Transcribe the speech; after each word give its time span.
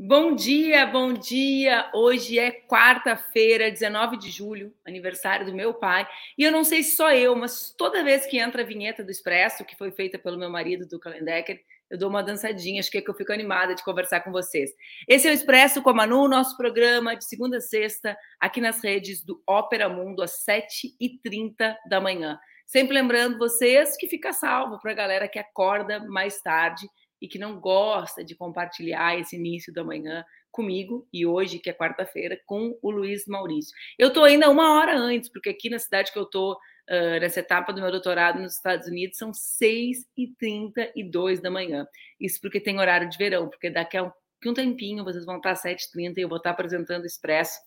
Bom 0.00 0.34
dia, 0.34 0.86
bom 0.86 1.12
dia. 1.12 1.88
Hoje 1.94 2.38
é 2.38 2.50
quarta-feira, 2.50 3.70
19 3.70 4.16
de 4.16 4.30
julho, 4.30 4.74
aniversário 4.84 5.46
do 5.46 5.54
meu 5.54 5.74
pai. 5.74 6.08
E 6.36 6.42
eu 6.42 6.50
não 6.50 6.64
sei 6.64 6.82
se 6.82 6.96
só 6.96 7.12
eu, 7.12 7.36
mas 7.36 7.72
toda 7.76 8.02
vez 8.02 8.26
que 8.26 8.38
entra 8.38 8.62
a 8.62 8.66
vinheta 8.66 9.04
do 9.04 9.10
Expresso, 9.10 9.64
que 9.64 9.76
foi 9.76 9.92
feita 9.92 10.18
pelo 10.18 10.38
meu 10.38 10.50
marido, 10.50 10.84
do 10.84 10.98
Kalendecker, 10.98 11.62
eu 11.90 11.98
dou 11.98 12.08
uma 12.08 12.22
dançadinha, 12.22 12.80
acho 12.80 12.90
que 12.90 12.98
é 12.98 13.00
que 13.00 13.10
eu 13.10 13.14
fico 13.14 13.32
animada 13.32 13.74
de 13.74 13.82
conversar 13.82 14.20
com 14.20 14.30
vocês. 14.30 14.70
Esse 15.06 15.26
é 15.26 15.30
o 15.30 15.34
Expresso 15.34 15.82
com 15.82 15.90
a 15.90 15.94
Manu, 15.94 16.28
nosso 16.28 16.56
programa 16.56 17.16
de 17.16 17.24
segunda 17.24 17.58
a 17.58 17.60
sexta, 17.60 18.16
aqui 18.38 18.60
nas 18.60 18.82
redes 18.82 19.24
do 19.24 19.42
Ópera 19.46 19.88
Mundo, 19.88 20.22
às 20.22 20.44
7h30 20.44 21.76
da 21.88 22.00
manhã. 22.00 22.38
Sempre 22.66 22.94
lembrando 22.94 23.38
vocês 23.38 23.96
que 23.96 24.06
fica 24.06 24.32
salvo 24.32 24.78
para 24.78 24.90
a 24.90 24.94
galera 24.94 25.28
que 25.28 25.38
acorda 25.38 26.00
mais 26.00 26.40
tarde 26.42 26.86
e 27.20 27.26
que 27.26 27.38
não 27.38 27.58
gosta 27.58 28.22
de 28.22 28.34
compartilhar 28.34 29.18
esse 29.18 29.36
início 29.36 29.72
da 29.72 29.82
manhã 29.82 30.24
comigo 30.50 31.06
e 31.12 31.24
hoje, 31.24 31.58
que 31.58 31.70
é 31.70 31.72
quarta-feira, 31.72 32.38
com 32.44 32.78
o 32.82 32.90
Luiz 32.90 33.26
Maurício. 33.26 33.74
Eu 33.98 34.08
estou 34.08 34.24
ainda 34.24 34.50
uma 34.50 34.78
hora 34.78 34.96
antes, 34.96 35.30
porque 35.30 35.50
aqui 35.50 35.70
na 35.70 35.78
cidade 35.78 36.12
que 36.12 36.18
eu 36.18 36.24
estou, 36.24 36.58
uh, 36.88 37.20
nessa 37.20 37.40
etapa 37.40 37.72
do 37.72 37.80
meu 37.80 37.90
doutorado 37.90 38.40
nos 38.40 38.56
Estados 38.56 38.86
Unidos, 38.88 39.18
são 39.18 39.30
6h32 39.30 41.40
da 41.40 41.50
manhã. 41.50 41.86
Isso 42.20 42.40
porque 42.40 42.60
tem 42.60 42.78
horário 42.78 43.08
de 43.08 43.18
verão, 43.18 43.48
porque 43.48 43.70
daqui 43.70 43.96
a 43.96 44.04
um, 44.04 44.10
um 44.46 44.54
tempinho 44.54 45.04
vocês 45.04 45.24
vão 45.24 45.36
estar 45.36 45.52
às 45.52 45.62
7h30 45.62 46.16
e 46.16 46.20
eu 46.22 46.28
vou 46.28 46.38
estar 46.38 46.50
apresentando 46.50 47.02
o 47.02 47.06
Expresso 47.06 47.58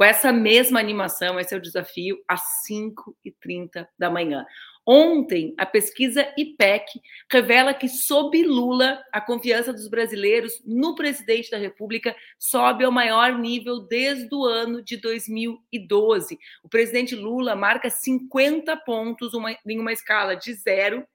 com 0.00 0.04
essa 0.04 0.32
mesma 0.32 0.80
animação, 0.80 1.38
esse 1.38 1.54
é 1.54 1.58
o 1.58 1.60
desafio, 1.60 2.16
às 2.26 2.40
5h30 2.66 3.86
da 3.98 4.08
manhã. 4.08 4.46
Ontem, 4.92 5.54
a 5.56 5.64
pesquisa 5.64 6.34
IPEC 6.36 7.00
revela 7.30 7.72
que, 7.72 7.88
sob 7.88 8.42
Lula, 8.42 9.00
a 9.12 9.20
confiança 9.20 9.72
dos 9.72 9.86
brasileiros 9.86 10.60
no 10.66 10.96
presidente 10.96 11.48
da 11.48 11.58
República 11.58 12.12
sobe 12.36 12.82
ao 12.82 12.90
maior 12.90 13.38
nível 13.38 13.78
desde 13.78 14.34
o 14.34 14.44
ano 14.44 14.82
de 14.82 14.96
2012. 14.96 16.36
O 16.64 16.68
presidente 16.68 17.14
Lula 17.14 17.54
marca 17.54 17.88
50 17.88 18.76
pontos 18.78 19.32
uma, 19.32 19.56
em 19.64 19.78
uma 19.78 19.92
escala 19.92 20.34
de 20.34 20.52
zero 20.54 21.06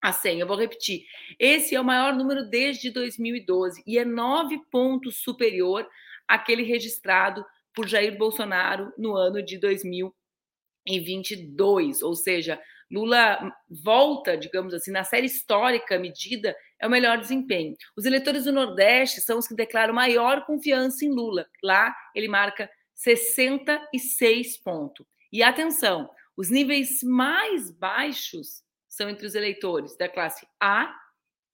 a 0.00 0.12
100. 0.12 0.38
Eu 0.38 0.46
vou 0.46 0.56
repetir. 0.56 1.02
Esse 1.40 1.74
é 1.74 1.80
o 1.80 1.84
maior 1.84 2.14
número 2.14 2.48
desde 2.48 2.92
2012 2.92 3.82
e 3.84 3.98
é 3.98 4.04
nove 4.04 4.60
pontos 4.70 5.16
superior 5.16 5.84
àquele 6.28 6.62
registrado 6.62 7.44
por 7.74 7.88
Jair 7.88 8.16
Bolsonaro 8.16 8.92
no 8.96 9.16
ano 9.16 9.42
de 9.42 9.58
2022, 9.58 12.00
ou 12.00 12.14
seja, 12.14 12.62
Lula 12.90 13.52
volta, 13.68 14.36
digamos 14.36 14.72
assim, 14.72 14.90
na 14.90 15.04
série 15.04 15.26
histórica 15.26 15.98
medida, 15.98 16.56
é 16.80 16.86
o 16.86 16.90
melhor 16.90 17.18
desempenho. 17.18 17.76
Os 17.96 18.04
eleitores 18.04 18.44
do 18.44 18.52
Nordeste 18.52 19.20
são 19.20 19.38
os 19.38 19.46
que 19.46 19.54
declaram 19.54 19.92
maior 19.92 20.44
confiança 20.46 21.04
em 21.04 21.10
Lula. 21.10 21.46
Lá 21.62 21.94
ele 22.14 22.28
marca 22.28 22.70
66 22.94 24.58
pontos. 24.58 25.06
E 25.32 25.42
atenção, 25.42 26.08
os 26.36 26.50
níveis 26.50 27.02
mais 27.02 27.70
baixos 27.70 28.62
são 28.88 29.10
entre 29.10 29.26
os 29.26 29.34
eleitores 29.34 29.96
da 29.96 30.08
classe 30.08 30.46
A 30.60 30.94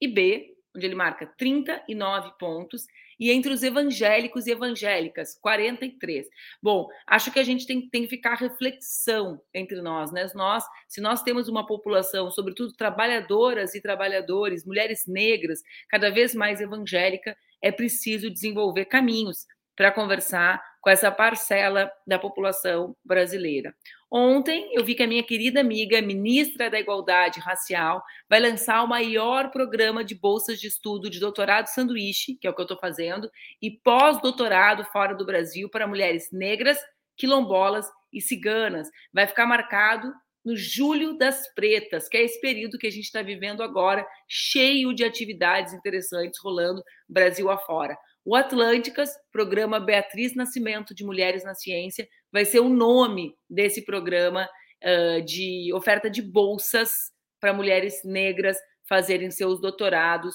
e 0.01 0.07
B, 0.07 0.55
onde 0.75 0.87
ele 0.87 0.95
marca 0.95 1.27
39 1.39 2.33
pontos, 2.39 2.87
e 3.25 3.31
entre 3.31 3.55
os 3.55 3.63
evangélicos 3.63 4.47
e 4.47 4.51
evangélicas, 4.51 5.35
43. 5.41 6.27
Bom, 6.63 6.87
acho 7.07 7.33
que 7.33 7.39
a 7.39 7.43
gente 7.43 7.67
tem, 7.67 7.89
tem 7.89 8.03
que 8.03 8.09
ficar 8.09 8.35
reflexão 8.35 9.41
entre 9.55 9.81
nós, 9.81 10.13
né? 10.13 10.27
Nós, 10.35 10.63
se 10.87 11.01
nós 11.01 11.23
temos 11.23 11.49
uma 11.49 11.67
população, 11.67 12.31
sobretudo 12.31 12.77
trabalhadoras 12.77 13.75
e 13.75 13.81
trabalhadores, 13.81 14.67
mulheres 14.67 15.07
negras, 15.07 15.63
cada 15.89 16.11
vez 16.11 16.35
mais 16.35 16.61
evangélica, 16.61 17.35
é 17.63 17.73
preciso 17.73 18.31
desenvolver 18.31 18.85
caminhos 18.85 19.47
para 19.75 19.91
conversar 19.91 20.63
com 20.85 20.91
essa 20.91 21.11
parcela 21.11 21.91
da 22.07 22.19
população 22.19 22.95
brasileira. 23.03 23.75
Ontem 24.13 24.69
eu 24.75 24.85
vi 24.85 24.95
que 24.95 25.03
a 25.03 25.07
minha 25.07 25.23
querida 25.23 25.63
amiga, 25.63 26.03
ministra 26.03 26.69
da 26.69 26.79
Igualdade 26.79 27.41
Racial, 27.41 28.03
vai 28.29 28.39
lançar 28.39 28.83
o 28.83 28.87
maior 28.87 29.51
programa 29.51 30.05
de 30.05 30.15
bolsas 30.15 30.61
de 30.61 30.67
estudo 30.67 31.09
de 31.09 31.19
doutorado 31.19 31.69
sanduíche, 31.69 32.35
que 32.35 32.47
é 32.47 32.51
o 32.51 32.55
que 32.55 32.61
eu 32.61 32.65
estou 32.65 32.79
fazendo, 32.79 33.31
e 33.63 33.71
pós-doutorado 33.71 34.85
fora 34.85 35.15
do 35.15 35.25
Brasil 35.25 35.71
para 35.71 35.87
mulheres 35.87 36.29
negras, 36.31 36.79
quilombolas 37.17 37.91
e 38.13 38.21
ciganas. 38.21 38.91
Vai 39.11 39.27
ficar 39.27 39.47
marcado 39.47 40.13
no 40.45 40.55
Julho 40.55 41.17
das 41.17 41.49
Pretas, 41.55 42.11
que 42.11 42.19
é 42.19 42.25
esse 42.25 42.39
período 42.43 42.77
que 42.77 42.87
a 42.87 42.91
gente 42.91 43.05
está 43.05 43.23
vivendo 43.23 43.63
agora, 43.63 44.07
cheio 44.29 44.93
de 44.93 45.03
atividades 45.03 45.73
interessantes 45.73 46.39
rolando 46.43 46.85
Brasil 47.09 47.51
afora. 47.51 47.97
O 48.25 48.35
Atlânticas, 48.35 49.11
programa 49.31 49.79
Beatriz 49.79 50.35
Nascimento 50.35 50.95
de 50.95 51.05
Mulheres 51.05 51.45
na 51.45 51.55
Ciência, 51.55 52.09
vai 52.33 52.45
ser 52.47 52.61
o 52.61 52.71
nome 52.71 53.37
desse 53.49 53.85
programa 53.85 54.49
uh, 54.83 55.23
de 55.23 55.71
oferta 55.75 56.09
de 56.09 56.23
bolsas 56.23 57.13
para 57.39 57.53
mulheres 57.53 58.03
negras 58.03 58.57
fazerem 58.89 59.31
seus 59.31 59.61
doutorados, 59.61 60.35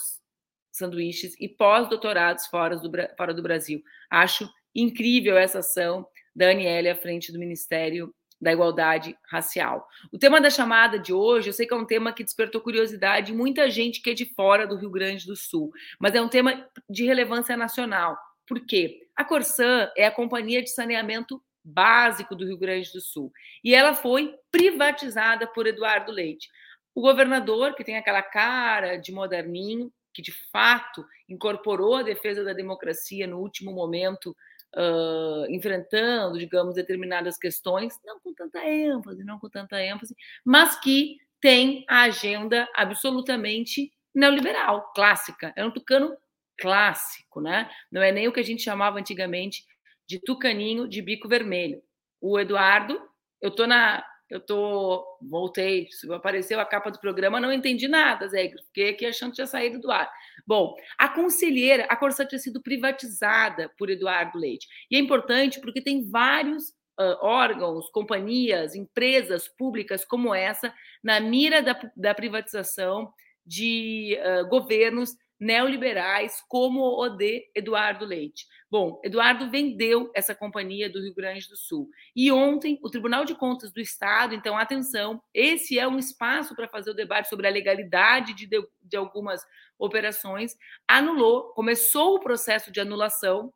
sanduíches 0.72 1.36
e 1.40 1.50
pós-doutorados 1.50 2.46
fora 2.46 2.78
do, 2.78 2.92
fora 3.18 3.34
do 3.34 3.42
Brasil. 3.42 3.82
Acho 4.10 4.48
incrível 4.76 5.36
essa 5.36 5.60
ação 5.60 6.08
da 6.36 6.52
Aniele 6.52 6.90
à 6.90 6.96
frente 6.96 7.32
do 7.32 7.40
Ministério 7.40 8.14
da 8.42 8.54
igualdade 8.54 9.18
racial. 9.30 9.88
O 10.12 10.18
tema 10.18 10.40
da 10.40 10.50
chamada 10.50 10.98
de 10.98 11.14
hoje, 11.14 11.50
eu 11.50 11.54
sei 11.54 11.68
que 11.68 11.74
é 11.74 11.78
um 11.78 11.86
tema 11.86 12.14
que 12.14 12.24
despertou 12.24 12.62
curiosidade 12.62 13.32
em 13.32 13.36
muita 13.36 13.70
gente 13.70 14.02
que 14.02 14.12
é 14.12 14.14
de 14.14 14.26
fora 14.26 14.66
do 14.66 14.78
Rio 14.78 14.90
Grande 14.90 15.26
do 15.26 15.36
Sul, 15.36 15.72
mas 16.00 16.16
é 16.16 16.22
um 16.22 16.30
tema 16.30 16.68
de 16.90 17.06
relevância 17.06 17.58
nacional. 17.58 18.18
Por 18.48 18.66
quê? 18.66 19.08
A 19.16 19.24
Corsan 19.24 19.92
é 19.96 20.06
a 20.06 20.12
companhia 20.12 20.62
de 20.62 20.70
saneamento 20.70 21.42
básico 21.64 22.36
do 22.36 22.46
Rio 22.46 22.58
Grande 22.58 22.92
do 22.92 23.02
Sul 23.02 23.32
e 23.64 23.76
ela 23.76 23.94
foi 23.94 24.36
privatizada 24.50 25.46
por 25.46 25.68
Eduardo 25.68 26.12
Leite. 26.12 26.50
O 26.96 27.02
governador, 27.02 27.76
que 27.76 27.84
tem 27.84 27.98
aquela 27.98 28.22
cara 28.22 28.96
de 28.96 29.12
moderninho, 29.12 29.92
que 30.14 30.22
de 30.22 30.32
fato 30.52 31.06
incorporou 31.28 31.98
a 31.98 32.04
defesa 32.04 32.44
da 32.44 32.54
democracia 32.54 33.28
no 33.28 33.40
último 33.40 33.72
momento 33.72 34.36
uh, 34.76 35.50
enfrentando, 35.50 36.38
digamos, 36.38 36.76
determinadas 36.76 37.38
questões, 37.38 38.00
não 38.06 38.20
com 38.20 38.34
tanta 38.34 38.66
ênfase, 38.66 39.24
não 39.24 39.40
com 39.40 39.50
tanta 39.50 39.82
ênfase, 39.82 40.16
mas 40.44 40.80
que 40.80 41.18
tem 41.42 41.86
a 41.88 42.04
agenda 42.04 42.68
absolutamente 42.76 43.92
neoliberal, 44.14 44.92
clássica. 44.94 45.54
É 45.56 45.66
um 45.66 45.72
tucano 45.72 46.16
clássico, 46.58 47.42
né? 47.42 47.70
Não 47.92 48.02
é 48.02 48.12
nem 48.12 48.28
o 48.28 48.34
que 48.34 48.40
a 48.40 48.44
gente 48.44 48.62
chamava 48.62 49.00
antigamente 49.00 49.64
de 50.08 50.20
tucaninho 50.20 50.88
de 50.88 51.02
bico 51.02 51.28
vermelho. 51.28 51.82
O 52.20 52.40
Eduardo, 52.40 53.00
eu 53.42 53.52
tô 53.52 53.66
na 53.66 54.04
eu 54.30 54.40
tô, 54.40 55.06
voltei, 55.22 55.88
apareceu 56.14 56.60
a 56.60 56.66
capa 56.66 56.92
do 56.92 57.00
programa, 57.00 57.40
não 57.40 57.52
entendi 57.52 57.88
nada, 57.88 58.28
Zé, 58.28 58.52
fiquei 58.68 58.90
aqui 58.90 59.06
achando 59.06 59.32
que 59.32 59.36
tinha 59.36 59.48
saído 59.48 59.80
do 59.80 59.92
ar. 59.92 60.10
Bom, 60.46 60.76
a 60.98 61.10
conselheira, 61.10 61.86
a 61.86 61.96
Corsã 61.96 62.26
tinha 62.26 62.40
sido 62.40 62.62
privatizada 62.62 63.72
por 63.78 63.90
Eduardo 63.90 64.38
Leite. 64.38 64.68
E 64.90 64.96
é 64.96 65.00
importante 65.00 65.60
porque 65.60 65.82
tem 65.82 66.10
vários 66.10 66.70
uh, 67.00 67.18
órgãos, 67.22 67.90
companhias, 67.90 68.76
empresas 68.76 69.48
públicas 69.48 70.06
como 70.06 70.34
essa 70.34 70.74
na 71.04 71.20
mira 71.20 71.62
da, 71.62 71.80
da 71.96 72.14
privatização 72.14 73.12
de 73.46 74.18
uh, 74.22 74.48
governos 74.48 75.16
neoliberais 75.40 76.44
como 76.48 76.82
o 76.82 77.10
de 77.10 77.50
Eduardo 77.56 78.06
Leite. 78.06 78.46
Bom, 78.70 79.00
Eduardo 79.04 79.50
vendeu 79.50 80.12
essa 80.14 80.36
companhia 80.36 80.90
do 80.90 81.02
Rio 81.02 81.16
Grande 81.16 81.48
do 81.48 81.56
Sul. 81.56 81.90
E 82.16 82.32
ontem, 82.32 82.78
o 82.84 82.90
Tribunal 82.90 83.26
de 83.26 83.34
Contas 83.34 83.72
do 83.72 83.80
Estado, 83.80 84.36
então, 84.36 84.58
atenção, 84.58 85.22
esse 85.34 85.80
é 85.80 85.88
um 85.88 85.98
espaço 85.98 86.56
para 86.56 86.68
fazer 86.68 86.92
o 86.92 86.96
debate 86.96 87.30
sobre 87.30 87.48
a 87.48 87.52
legalidade 87.52 88.34
de, 88.34 88.48
de 88.82 88.98
algumas 88.98 89.42
operações, 89.78 90.56
anulou, 90.88 91.54
começou 91.54 92.16
o 92.16 92.20
processo 92.20 92.72
de 92.72 92.80
anulação 92.80 93.54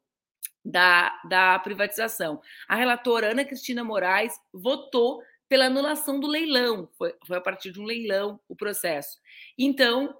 da, 0.64 1.14
da 1.28 1.60
privatização. 1.60 2.42
A 2.68 2.76
relatora 2.76 3.32
Ana 3.32 3.44
Cristina 3.44 3.84
Moraes 3.84 4.34
votou 4.54 5.22
pela 5.50 5.66
anulação 5.66 6.20
do 6.20 6.26
leilão, 6.26 6.90
foi, 6.98 7.14
foi 7.28 7.38
a 7.38 7.42
partir 7.42 7.72
de 7.72 7.80
um 7.80 7.84
leilão 7.84 8.40
o 8.48 8.56
processo. 8.56 9.20
Então, 9.56 10.18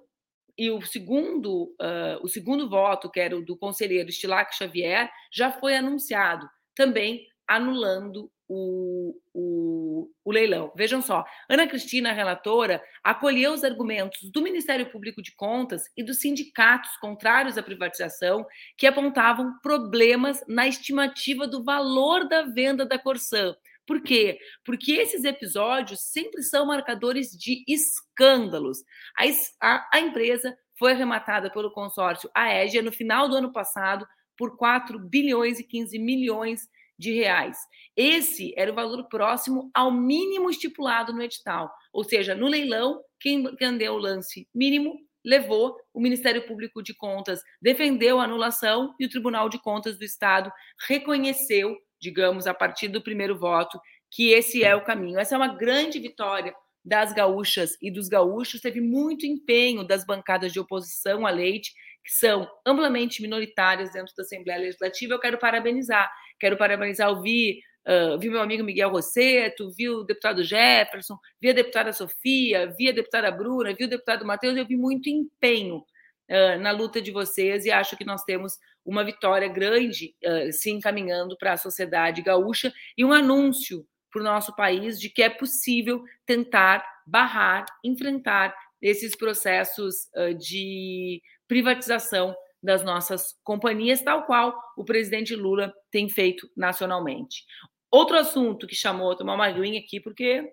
e 0.56 0.70
o 0.70 0.80
segundo, 0.82 1.74
uh, 1.80 2.22
o 2.22 2.28
segundo 2.28 2.68
voto, 2.68 3.10
que 3.10 3.20
era 3.20 3.36
o 3.36 3.44
do 3.44 3.56
conselheiro 3.56 4.08
Estilac 4.08 4.54
Xavier, 4.56 5.10
já 5.32 5.50
foi 5.50 5.76
anunciado 5.76 6.48
também 6.74 7.26
anulando 7.46 8.30
o, 8.48 9.16
o, 9.32 10.10
o, 10.24 10.32
leilão. 10.32 10.72
Vejam 10.76 11.00
só, 11.00 11.24
Ana 11.48 11.66
Cristina, 11.66 12.12
relatora, 12.12 12.82
acolheu 13.02 13.52
os 13.52 13.64
argumentos 13.64 14.30
do 14.30 14.42
Ministério 14.42 14.90
Público 14.90 15.22
de 15.22 15.34
Contas 15.34 15.84
e 15.96 16.02
dos 16.02 16.20
sindicatos 16.20 16.96
contrários 16.98 17.56
à 17.56 17.62
privatização, 17.62 18.46
que 18.76 18.86
apontavam 18.86 19.58
problemas 19.62 20.44
na 20.46 20.68
estimativa 20.68 21.46
do 21.46 21.64
valor 21.64 22.28
da 22.28 22.42
venda 22.42 22.84
da 22.84 22.98
Corsã. 22.98 23.56
Por 23.86 24.02
quê? 24.02 24.38
Porque 24.64 24.92
esses 24.92 25.24
episódios 25.24 26.00
sempre 26.00 26.42
são 26.42 26.66
marcadores 26.66 27.30
de 27.30 27.64
escândalos. 27.68 28.78
A, 29.16 29.24
a, 29.60 29.88
a 29.94 30.00
empresa 30.00 30.56
foi 30.78 30.92
arrematada 30.92 31.50
pelo 31.50 31.72
consórcio 31.72 32.30
Aégia 32.34 32.82
no 32.82 32.92
final 32.92 33.28
do 33.28 33.36
ano 33.36 33.52
passado 33.52 34.06
por 34.36 34.56
4 34.56 34.98
bilhões 34.98 35.58
e 35.58 35.64
15 35.64 35.98
milhões 35.98 36.62
de 36.98 37.12
reais. 37.12 37.58
Esse 37.96 38.52
era 38.56 38.70
o 38.70 38.74
valor 38.74 39.08
próximo 39.08 39.70
ao 39.74 39.90
mínimo 39.90 40.50
estipulado 40.50 41.12
no 41.12 41.22
edital, 41.22 41.72
ou 41.92 42.04
seja, 42.04 42.34
no 42.34 42.46
leilão, 42.46 43.00
quem 43.20 43.44
vendeu 43.56 43.94
o 43.94 43.98
lance 43.98 44.48
mínimo 44.54 44.96
levou, 45.24 45.76
o 45.92 46.00
Ministério 46.00 46.46
Público 46.46 46.82
de 46.82 46.94
Contas 46.94 47.40
defendeu 47.60 48.20
a 48.20 48.24
anulação 48.24 48.94
e 49.00 49.06
o 49.06 49.08
Tribunal 49.08 49.48
de 49.48 49.58
Contas 49.58 49.98
do 49.98 50.04
Estado 50.04 50.52
reconheceu, 50.86 51.76
digamos, 52.00 52.46
a 52.46 52.54
partir 52.54 52.88
do 52.88 53.02
primeiro 53.02 53.38
voto, 53.38 53.80
que 54.10 54.30
esse 54.32 54.64
é 54.64 54.74
o 54.74 54.84
caminho. 54.84 55.18
Essa 55.18 55.34
é 55.34 55.38
uma 55.38 55.54
grande 55.54 55.98
vitória 55.98 56.54
das 56.84 57.12
gaúchas 57.12 57.78
e 57.80 57.90
dos 57.90 58.08
gaúchos, 58.08 58.60
teve 58.60 58.80
muito 58.80 59.24
empenho 59.24 59.86
das 59.86 60.04
bancadas 60.04 60.52
de 60.52 60.60
oposição 60.60 61.26
à 61.26 61.30
leite, 61.30 61.72
que 62.04 62.12
são 62.12 62.46
amplamente 62.66 63.22
minoritárias 63.22 63.90
dentro 63.90 64.14
da 64.14 64.22
Assembleia 64.22 64.60
Legislativa. 64.60 65.14
Eu 65.14 65.18
quero 65.18 65.38
parabenizar 65.38 66.10
Quero 66.38 66.56
parabenizar, 66.56 67.10
o 67.10 67.22
vi, 67.22 67.60
uh, 67.86 68.18
vi 68.18 68.28
meu 68.28 68.40
amigo 68.40 68.64
Miguel 68.64 68.90
Rosseto, 68.90 69.70
vi 69.70 69.88
o 69.88 70.02
deputado 70.02 70.42
Jefferson, 70.42 71.16
vi 71.40 71.50
a 71.50 71.52
deputada 71.52 71.92
Sofia, 71.92 72.66
vi 72.76 72.88
a 72.88 72.92
deputada 72.92 73.30
Bruna, 73.30 73.72
vi 73.72 73.84
o 73.84 73.88
deputado 73.88 74.24
Matheus, 74.24 74.56
eu 74.56 74.66
vi 74.66 74.76
muito 74.76 75.08
empenho 75.08 75.84
uh, 76.30 76.60
na 76.60 76.70
luta 76.70 77.00
de 77.00 77.10
vocês 77.10 77.64
e 77.64 77.70
acho 77.70 77.96
que 77.96 78.04
nós 78.04 78.22
temos 78.24 78.58
uma 78.84 79.04
vitória 79.04 79.48
grande 79.48 80.14
uh, 80.24 80.52
se 80.52 80.70
encaminhando 80.70 81.36
para 81.36 81.52
a 81.52 81.56
sociedade 81.56 82.22
gaúcha 82.22 82.72
e 82.96 83.04
um 83.04 83.12
anúncio 83.12 83.86
para 84.10 84.20
o 84.20 84.24
nosso 84.24 84.54
país 84.54 85.00
de 85.00 85.08
que 85.08 85.22
é 85.22 85.28
possível 85.28 86.04
tentar 86.24 86.84
barrar, 87.06 87.66
enfrentar 87.82 88.54
esses 88.80 89.16
processos 89.16 90.08
de 90.38 91.20
privatização 91.48 92.36
das 92.64 92.82
nossas 92.82 93.34
companhias, 93.44 94.00
tal 94.02 94.24
qual 94.24 94.58
o 94.76 94.84
presidente 94.84 95.36
Lula 95.36 95.72
tem 95.90 96.08
feito 96.08 96.48
nacionalmente. 96.56 97.44
Outro 97.90 98.16
assunto 98.16 98.66
que 98.66 98.74
chamou, 98.74 99.14
tomar 99.14 99.34
uma 99.34 99.46
aguinha 99.46 99.78
aqui, 99.78 100.00
porque, 100.00 100.52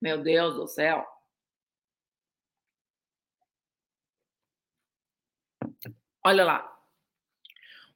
meu 0.00 0.22
Deus 0.22 0.54
do 0.54 0.66
céu. 0.66 1.04
Olha 6.24 6.44
lá. 6.44 6.68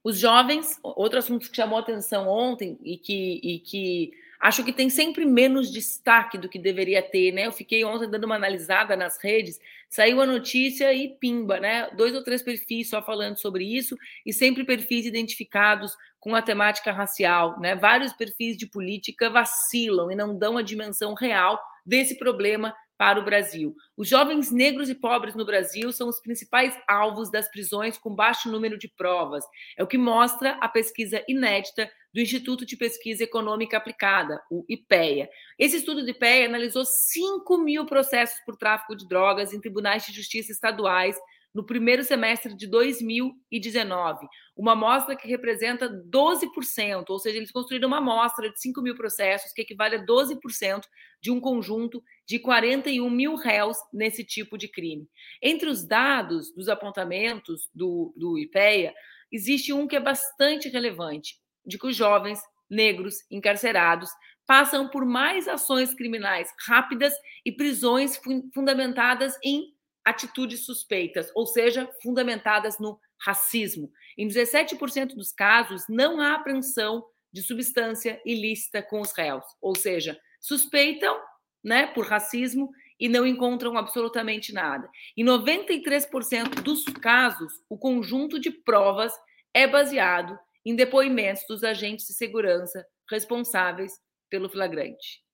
Os 0.03 0.19
jovens, 0.19 0.79
outro 0.83 1.19
assunto 1.19 1.49
que 1.49 1.55
chamou 1.55 1.79
atenção 1.79 2.27
ontem 2.27 2.77
e 2.83 2.97
que, 2.97 3.41
e 3.43 3.59
que 3.59 4.11
acho 4.39 4.63
que 4.63 4.71
tem 4.71 4.89
sempre 4.89 5.25
menos 5.25 5.71
destaque 5.71 6.37
do 6.37 6.47
que 6.47 6.59
deveria 6.59 7.01
ter, 7.01 7.31
né? 7.33 7.47
Eu 7.47 7.51
fiquei 7.51 7.83
ontem 7.83 8.09
dando 8.09 8.23
uma 8.23 8.35
analisada 8.35 8.95
nas 8.95 9.21
redes, 9.21 9.59
saiu 9.89 10.21
a 10.21 10.25
notícia 10.25 10.93
e 10.93 11.09
pimba, 11.09 11.59
né? 11.59 11.89
Dois 11.95 12.13
ou 12.13 12.23
três 12.23 12.41
perfis 12.41 12.89
só 12.89 13.01
falando 13.01 13.37
sobre 13.37 13.65
isso 13.65 13.97
e 14.25 14.31
sempre 14.31 14.63
perfis 14.63 15.05
identificados 15.05 15.95
com 16.19 16.35
a 16.35 16.41
temática 16.41 16.91
racial, 16.91 17.59
né? 17.59 17.75
Vários 17.75 18.13
perfis 18.13 18.55
de 18.55 18.67
política 18.67 19.29
vacilam 19.29 20.11
e 20.11 20.15
não 20.15 20.37
dão 20.37 20.57
a 20.57 20.61
dimensão 20.61 21.13
real 21.15 21.59
desse 21.85 22.17
problema 22.17 22.73
para 22.97 23.19
o 23.19 23.23
Brasil. 23.23 23.75
Os 23.95 24.09
jovens 24.09 24.51
negros 24.51 24.89
e 24.89 24.95
pobres 24.95 25.35
no 25.35 25.45
Brasil 25.45 25.91
são 25.91 26.09
os 26.09 26.19
principais 26.19 26.77
alvos 26.87 27.29
das 27.29 27.49
prisões 27.49 27.97
com 27.97 28.15
baixo 28.15 28.49
número 28.49 28.77
de 28.77 28.87
provas. 28.87 29.45
É 29.77 29.83
o 29.83 29.87
que 29.87 29.97
mostra 29.97 30.57
a 30.59 30.67
pesquisa 30.67 31.23
inédita 31.27 31.89
do 32.13 32.19
Instituto 32.19 32.65
de 32.65 32.75
Pesquisa 32.75 33.23
Econômica 33.23 33.77
Aplicada, 33.77 34.41
o 34.49 34.65
IPEA. 34.67 35.29
Esse 35.59 35.77
estudo 35.77 36.01
do 36.01 36.09
IPEA 36.09 36.47
analisou 36.47 36.83
5 36.83 37.57
mil 37.59 37.85
processos 37.85 38.39
por 38.45 38.55
tráfico 38.55 38.95
de 38.95 39.07
drogas 39.07 39.53
em 39.53 39.61
tribunais 39.61 40.03
de 40.05 40.13
justiça 40.13 40.51
estaduais 40.51 41.15
no 41.57 41.65
primeiro 41.65 42.03
semestre 42.03 42.55
de 42.55 42.67
2019, 42.67 44.27
uma 44.55 44.73
amostra 44.73 45.15
que 45.15 45.27
representa 45.27 45.89
12%, 45.89 47.05
ou 47.09 47.17
seja, 47.17 47.37
eles 47.37 47.51
construíram 47.51 47.87
uma 47.87 47.97
amostra 47.97 48.47
de 48.47 48.61
5 48.61 48.79
mil 48.79 48.93
processos, 48.93 49.51
que 49.53 49.63
equivale 49.63 49.95
a 49.95 50.05
12% 50.05 50.83
de 51.19 51.31
um 51.31 51.41
conjunto 51.41 51.99
de 52.27 52.37
41 52.37 53.09
mil 53.09 53.33
réus 53.33 53.75
nesse 53.91 54.23
tipo 54.23 54.55
de 54.55 54.67
crime. 54.67 55.09
Entre 55.41 55.67
os 55.67 55.83
dados 55.83 56.53
dos 56.53 56.69
apontamentos 56.69 57.67
do, 57.73 58.13
do 58.15 58.37
IPEA, 58.37 58.93
existe 59.31 59.73
um 59.73 59.87
que 59.87 59.95
é 59.95 59.99
bastante 59.99 60.69
relevante, 60.69 61.39
de 61.65 61.79
que 61.79 61.87
os 61.87 61.95
jovens 61.95 62.39
negros 62.69 63.15
encarcerados 63.31 64.11
passam 64.45 64.89
por 64.89 65.03
mais 65.03 65.47
ações 65.47 65.91
criminais 65.95 66.53
rápidas 66.67 67.15
e 67.43 67.51
prisões 67.51 68.15
fundamentadas 68.53 69.35
em 69.43 69.75
atitudes 70.07 70.65
suspeitas, 70.65 71.29
ou 71.35 71.45
seja, 71.45 71.89
fundamentadas 72.01 72.79
no 72.79 72.99
racismo. 73.19 73.91
Em 74.17 74.27
17% 74.27 75.15
dos 75.15 75.31
casos, 75.31 75.83
não 75.89 76.21
há 76.21 76.35
apreensão 76.35 77.03
de 77.31 77.41
substância 77.41 78.21
ilícita 78.25 78.81
com 78.81 79.01
os 79.01 79.11
réus, 79.11 79.43
ou 79.61 79.75
seja, 79.75 80.17
suspeitam 80.39 81.19
né, 81.63 81.87
por 81.87 82.05
racismo 82.05 82.71
e 82.99 83.09
não 83.09 83.27
encontram 83.27 83.77
absolutamente 83.77 84.53
nada. 84.53 84.89
Em 85.15 85.25
93% 85.25 86.61
dos 86.61 86.85
casos, 86.85 87.53
o 87.69 87.77
conjunto 87.77 88.39
de 88.39 88.49
provas 88.49 89.13
é 89.53 89.67
baseado 89.67 90.39
em 90.65 90.75
depoimentos 90.75 91.43
dos 91.47 91.63
agentes 91.63 92.07
de 92.07 92.13
segurança 92.13 92.85
responsáveis 93.09 93.93
pelo 94.29 94.49
flagrante. 94.49 95.26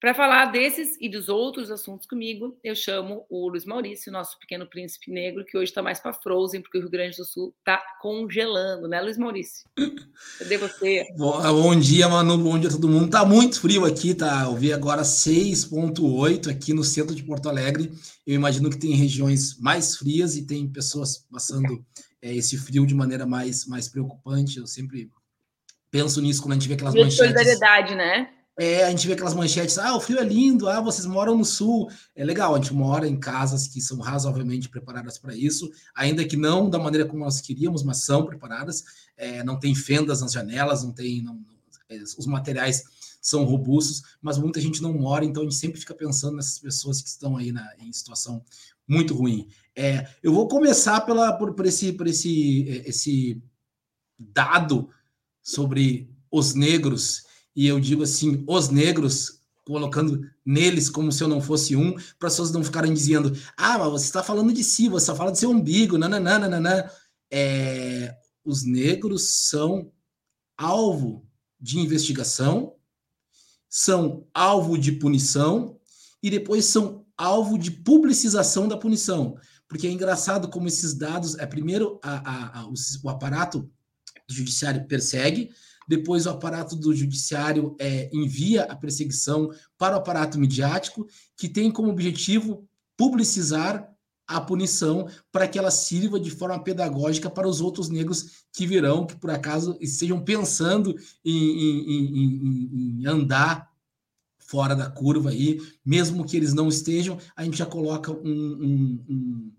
Para 0.00 0.14
falar 0.14 0.46
desses 0.52 0.96
e 1.00 1.08
dos 1.08 1.28
outros 1.28 1.72
assuntos 1.72 2.06
comigo, 2.06 2.56
eu 2.62 2.72
chamo 2.76 3.26
o 3.28 3.48
Luiz 3.48 3.64
Maurício, 3.64 4.12
nosso 4.12 4.38
pequeno 4.38 4.64
príncipe 4.64 5.10
negro, 5.10 5.44
que 5.44 5.58
hoje 5.58 5.72
está 5.72 5.82
mais 5.82 5.98
para 5.98 6.12
Frozen, 6.12 6.62
porque 6.62 6.78
o 6.78 6.82
Rio 6.82 6.90
Grande 6.90 7.16
do 7.16 7.24
Sul 7.24 7.52
está 7.58 7.82
congelando, 8.00 8.86
né, 8.86 9.00
Luiz 9.00 9.18
Maurício? 9.18 9.68
Cadê 10.38 10.56
você? 10.56 11.04
Bom, 11.16 11.42
bom, 11.42 11.74
dia, 11.76 12.08
Manu, 12.08 12.38
bom 12.38 12.56
dia 12.56 12.68
a 12.68 12.72
todo 12.72 12.88
mundo. 12.88 13.10
Tá 13.10 13.24
muito 13.24 13.60
frio 13.60 13.84
aqui, 13.84 14.14
tá? 14.14 14.44
Eu 14.44 14.54
vi 14.54 14.72
agora 14.72 15.02
6,8 15.02 16.48
aqui 16.48 16.72
no 16.72 16.84
centro 16.84 17.12
de 17.12 17.24
Porto 17.24 17.48
Alegre. 17.48 17.90
Eu 18.24 18.36
imagino 18.36 18.70
que 18.70 18.78
tem 18.78 18.92
regiões 18.92 19.58
mais 19.58 19.96
frias 19.96 20.36
e 20.36 20.46
tem 20.46 20.68
pessoas 20.68 21.26
passando 21.28 21.84
é, 22.22 22.32
esse 22.32 22.56
frio 22.56 22.86
de 22.86 22.94
maneira 22.94 23.26
mais, 23.26 23.66
mais 23.66 23.88
preocupante. 23.88 24.58
Eu 24.58 24.66
sempre 24.68 25.10
penso 25.90 26.22
nisso 26.22 26.40
quando 26.40 26.52
a 26.52 26.54
gente 26.54 26.68
vê 26.68 26.74
aquelas 26.74 26.94
manchetes. 26.94 27.16
solidariedade, 27.16 27.96
né? 27.96 28.37
É, 28.58 28.82
a 28.82 28.90
gente 28.90 29.06
vê 29.06 29.12
aquelas 29.12 29.34
manchetes, 29.34 29.78
ah, 29.78 29.94
o 29.94 30.00
frio 30.00 30.18
é 30.18 30.24
lindo, 30.24 30.68
ah, 30.68 30.80
vocês 30.80 31.06
moram 31.06 31.38
no 31.38 31.44
sul. 31.44 31.88
É 32.12 32.24
legal, 32.24 32.54
a 32.54 32.58
gente 32.58 32.74
mora 32.74 33.06
em 33.06 33.16
casas 33.16 33.68
que 33.68 33.80
são 33.80 34.00
razoavelmente 34.00 34.68
preparadas 34.68 35.16
para 35.16 35.36
isso, 35.36 35.70
ainda 35.94 36.24
que 36.24 36.36
não 36.36 36.68
da 36.68 36.76
maneira 36.76 37.06
como 37.06 37.24
nós 37.24 37.40
queríamos, 37.40 37.84
mas 37.84 38.04
são 38.04 38.26
preparadas. 38.26 38.82
É, 39.16 39.44
não 39.44 39.60
tem 39.60 39.76
fendas 39.76 40.22
nas 40.22 40.32
janelas, 40.32 40.82
não 40.82 40.92
tem. 40.92 41.22
Não, 41.22 41.40
é, 41.88 42.02
os 42.02 42.26
materiais 42.26 42.82
são 43.22 43.44
robustos, 43.44 44.02
mas 44.20 44.38
muita 44.38 44.60
gente 44.60 44.82
não 44.82 44.92
mora, 44.92 45.24
então 45.24 45.42
a 45.42 45.46
gente 45.46 45.56
sempre 45.56 45.78
fica 45.78 45.94
pensando 45.94 46.36
nessas 46.36 46.58
pessoas 46.58 47.00
que 47.00 47.08
estão 47.08 47.36
aí 47.36 47.52
na, 47.52 47.64
em 47.78 47.92
situação 47.92 48.42
muito 48.88 49.14
ruim. 49.14 49.46
É, 49.76 50.08
eu 50.20 50.32
vou 50.32 50.48
começar 50.48 51.02
pela, 51.02 51.32
por, 51.32 51.54
por, 51.54 51.64
esse, 51.64 51.92
por 51.92 52.08
esse, 52.08 52.68
é, 52.68 52.88
esse 52.88 53.40
dado 54.18 54.88
sobre 55.40 56.10
os 56.28 56.54
negros 56.54 57.27
e 57.58 57.66
eu 57.66 57.80
digo 57.80 58.04
assim, 58.04 58.44
os 58.46 58.68
negros, 58.68 59.40
colocando 59.66 60.24
neles 60.46 60.88
como 60.88 61.10
se 61.10 61.24
eu 61.24 61.26
não 61.26 61.40
fosse 61.40 61.74
um, 61.74 61.92
para 62.16 62.28
as 62.28 62.34
pessoas 62.34 62.52
não 62.52 62.62
ficarem 62.62 62.94
dizendo, 62.94 63.36
ah, 63.56 63.76
mas 63.76 63.90
você 63.90 64.04
está 64.04 64.22
falando 64.22 64.52
de 64.52 64.62
si, 64.62 64.88
você 64.88 65.02
está 65.02 65.16
falando 65.16 65.32
do 65.32 65.38
seu 65.38 65.50
umbigo, 65.50 65.98
nananã. 65.98 66.88
É, 67.28 68.16
os 68.44 68.62
negros 68.62 69.48
são 69.48 69.90
alvo 70.56 71.26
de 71.60 71.80
investigação, 71.80 72.76
são 73.68 74.24
alvo 74.32 74.78
de 74.78 74.92
punição 74.92 75.80
e 76.22 76.30
depois 76.30 76.64
são 76.66 77.04
alvo 77.16 77.58
de 77.58 77.72
publicização 77.72 78.68
da 78.68 78.76
punição. 78.76 79.36
Porque 79.66 79.88
é 79.88 79.90
engraçado 79.90 80.48
como 80.48 80.68
esses 80.68 80.94
dados, 80.94 81.36
é 81.36 81.44
primeiro 81.44 81.98
a, 82.04 82.18
a, 82.18 82.60
a, 82.60 82.68
o, 82.68 82.74
o 83.02 83.10
aparato 83.10 83.68
judiciário 84.28 84.86
persegue, 84.86 85.50
depois 85.88 86.26
o 86.26 86.30
aparato 86.30 86.76
do 86.76 86.94
judiciário 86.94 87.74
é, 87.80 88.10
envia 88.12 88.64
a 88.64 88.76
perseguição 88.76 89.50
para 89.78 89.96
o 89.96 89.98
aparato 89.98 90.38
midiático, 90.38 91.06
que 91.36 91.48
tem 91.48 91.72
como 91.72 91.90
objetivo 91.90 92.68
publicizar 92.96 93.90
a 94.26 94.38
punição 94.38 95.08
para 95.32 95.48
que 95.48 95.58
ela 95.58 95.70
sirva 95.70 96.20
de 96.20 96.30
forma 96.30 96.62
pedagógica 96.62 97.30
para 97.30 97.48
os 97.48 97.62
outros 97.62 97.88
negros 97.88 98.44
que 98.52 98.66
virão, 98.66 99.06
que 99.06 99.16
por 99.16 99.30
acaso 99.30 99.78
estejam 99.80 100.22
pensando 100.22 100.94
em, 101.24 101.32
em, 101.32 102.18
em, 102.18 103.00
em 103.00 103.06
andar 103.06 103.66
fora 104.38 104.76
da 104.76 104.90
curva 104.90 105.30
aí, 105.30 105.58
mesmo 105.84 106.24
que 106.24 106.36
eles 106.36 106.52
não 106.52 106.68
estejam, 106.68 107.18
a 107.34 107.44
gente 107.44 107.56
já 107.56 107.66
coloca 107.66 108.12
um, 108.12 108.18
um, 108.22 109.04
um, 109.08 109.52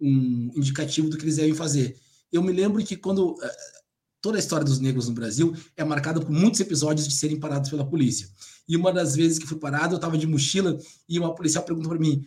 um 0.00 0.50
indicativo 0.56 1.08
do 1.08 1.16
que 1.16 1.24
eles 1.24 1.36
devem 1.36 1.54
fazer. 1.54 1.96
Eu 2.32 2.42
me 2.42 2.52
lembro 2.52 2.84
que 2.84 2.96
quando 2.96 3.36
eh, 3.42 3.56
toda 4.26 4.38
a 4.38 4.40
história 4.40 4.64
dos 4.64 4.80
negros 4.80 5.08
no 5.08 5.14
Brasil 5.14 5.54
é 5.76 5.84
marcada 5.84 6.18
por 6.20 6.32
muitos 6.32 6.58
episódios 6.58 7.06
de 7.06 7.14
serem 7.14 7.38
parados 7.38 7.70
pela 7.70 7.88
polícia. 7.88 8.28
E 8.68 8.76
uma 8.76 8.92
das 8.92 9.14
vezes 9.14 9.38
que 9.38 9.46
fui 9.46 9.56
parado, 9.56 9.94
eu 9.94 9.96
estava 9.98 10.18
de 10.18 10.26
mochila 10.26 10.76
e 11.08 11.16
uma 11.16 11.32
policial 11.32 11.62
perguntou 11.62 11.90
para 11.90 12.00
mim: 12.00 12.24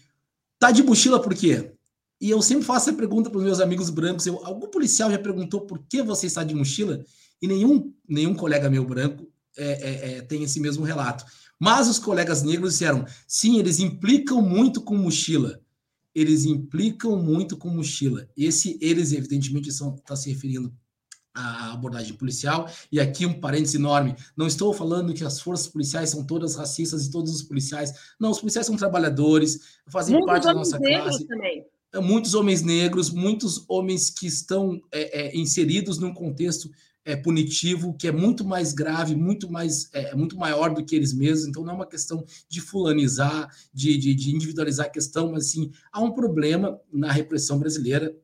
"Tá 0.57 0.71
de 0.71 0.81
mochila 0.81 1.21
por 1.21 1.35
quê?" 1.35 1.73
E 2.21 2.29
eu 2.29 2.41
sempre 2.41 2.63
faço 2.63 2.89
essa 2.89 2.97
pergunta 2.97 3.29
para 3.29 3.37
os 3.37 3.43
meus 3.43 3.59
amigos 3.59 3.89
brancos. 3.89 4.25
Eu, 4.25 4.39
algum 4.45 4.67
policial 4.67 5.11
já 5.11 5.19
perguntou 5.19 5.61
por 5.61 5.79
que 5.89 6.01
você 6.01 6.27
está 6.27 6.41
de 6.41 6.55
mochila? 6.55 7.03
E 7.41 7.47
nenhum, 7.47 7.93
nenhum 8.07 8.33
colega 8.33 8.69
meu 8.69 8.85
branco 8.85 9.27
é, 9.57 9.65
é, 9.67 10.11
é, 10.11 10.21
tem 10.21 10.41
esse 10.43 10.61
mesmo 10.61 10.85
relato. 10.85 11.25
Mas 11.59 11.89
os 11.89 11.99
colegas 11.99 12.43
negros 12.43 12.73
disseram: 12.73 13.05
sim, 13.27 13.59
eles 13.59 13.79
implicam 13.79 14.41
muito 14.41 14.81
com 14.81 14.95
mochila. 14.95 15.59
Eles 16.15 16.45
implicam 16.45 17.21
muito 17.21 17.57
com 17.57 17.69
mochila. 17.69 18.25
Esse, 18.37 18.77
eles, 18.81 19.11
evidentemente, 19.11 19.67
estão 19.67 19.97
tá 19.97 20.15
se 20.15 20.29
referindo 20.29 20.73
à 21.33 21.73
abordagem 21.73 22.15
policial. 22.15 22.69
E 22.91 22.99
aqui 22.99 23.25
um 23.25 23.39
parênteses 23.39 23.75
enorme: 23.75 24.15
não 24.35 24.47
estou 24.47 24.73
falando 24.73 25.13
que 25.13 25.23
as 25.23 25.39
forças 25.39 25.67
policiais 25.67 26.09
são 26.09 26.25
todas 26.25 26.55
racistas 26.55 27.05
e 27.05 27.11
todos 27.11 27.33
os 27.33 27.43
policiais. 27.43 27.93
Não, 28.19 28.31
os 28.31 28.39
policiais 28.39 28.67
são 28.67 28.75
trabalhadores, 28.75 29.59
fazem 29.87 30.15
Muitos 30.15 30.31
parte 30.31 30.43
da 30.45 30.53
nossa 30.53 30.77
classe. 30.77 31.25
Também 31.25 31.65
muitos 31.95 32.35
homens 32.35 32.61
negros, 32.61 33.09
muitos 33.09 33.65
homens 33.67 34.11
que 34.11 34.27
estão 34.27 34.79
é, 34.91 35.21
é, 35.21 35.37
inseridos 35.37 35.97
num 35.97 36.13
contexto 36.13 36.69
é, 37.03 37.15
punitivo 37.15 37.95
que 37.95 38.07
é 38.07 38.11
muito 38.11 38.45
mais 38.45 38.73
grave, 38.73 39.15
muito 39.15 39.51
mais 39.51 39.89
é, 39.93 40.13
muito 40.13 40.37
maior 40.37 40.73
do 40.73 40.85
que 40.85 40.95
eles 40.95 41.13
mesmos. 41.13 41.47
Então 41.47 41.63
não 41.63 41.73
é 41.73 41.75
uma 41.75 41.87
questão 41.87 42.23
de 42.47 42.61
fulanizar, 42.61 43.49
de, 43.73 43.97
de, 43.97 44.13
de 44.13 44.35
individualizar 44.35 44.85
a 44.85 44.89
questão, 44.89 45.31
mas 45.31 45.51
sim 45.51 45.71
há 45.91 46.01
um 46.01 46.11
problema 46.11 46.79
na 46.93 47.11
repressão 47.11 47.57
brasileira 47.57 48.15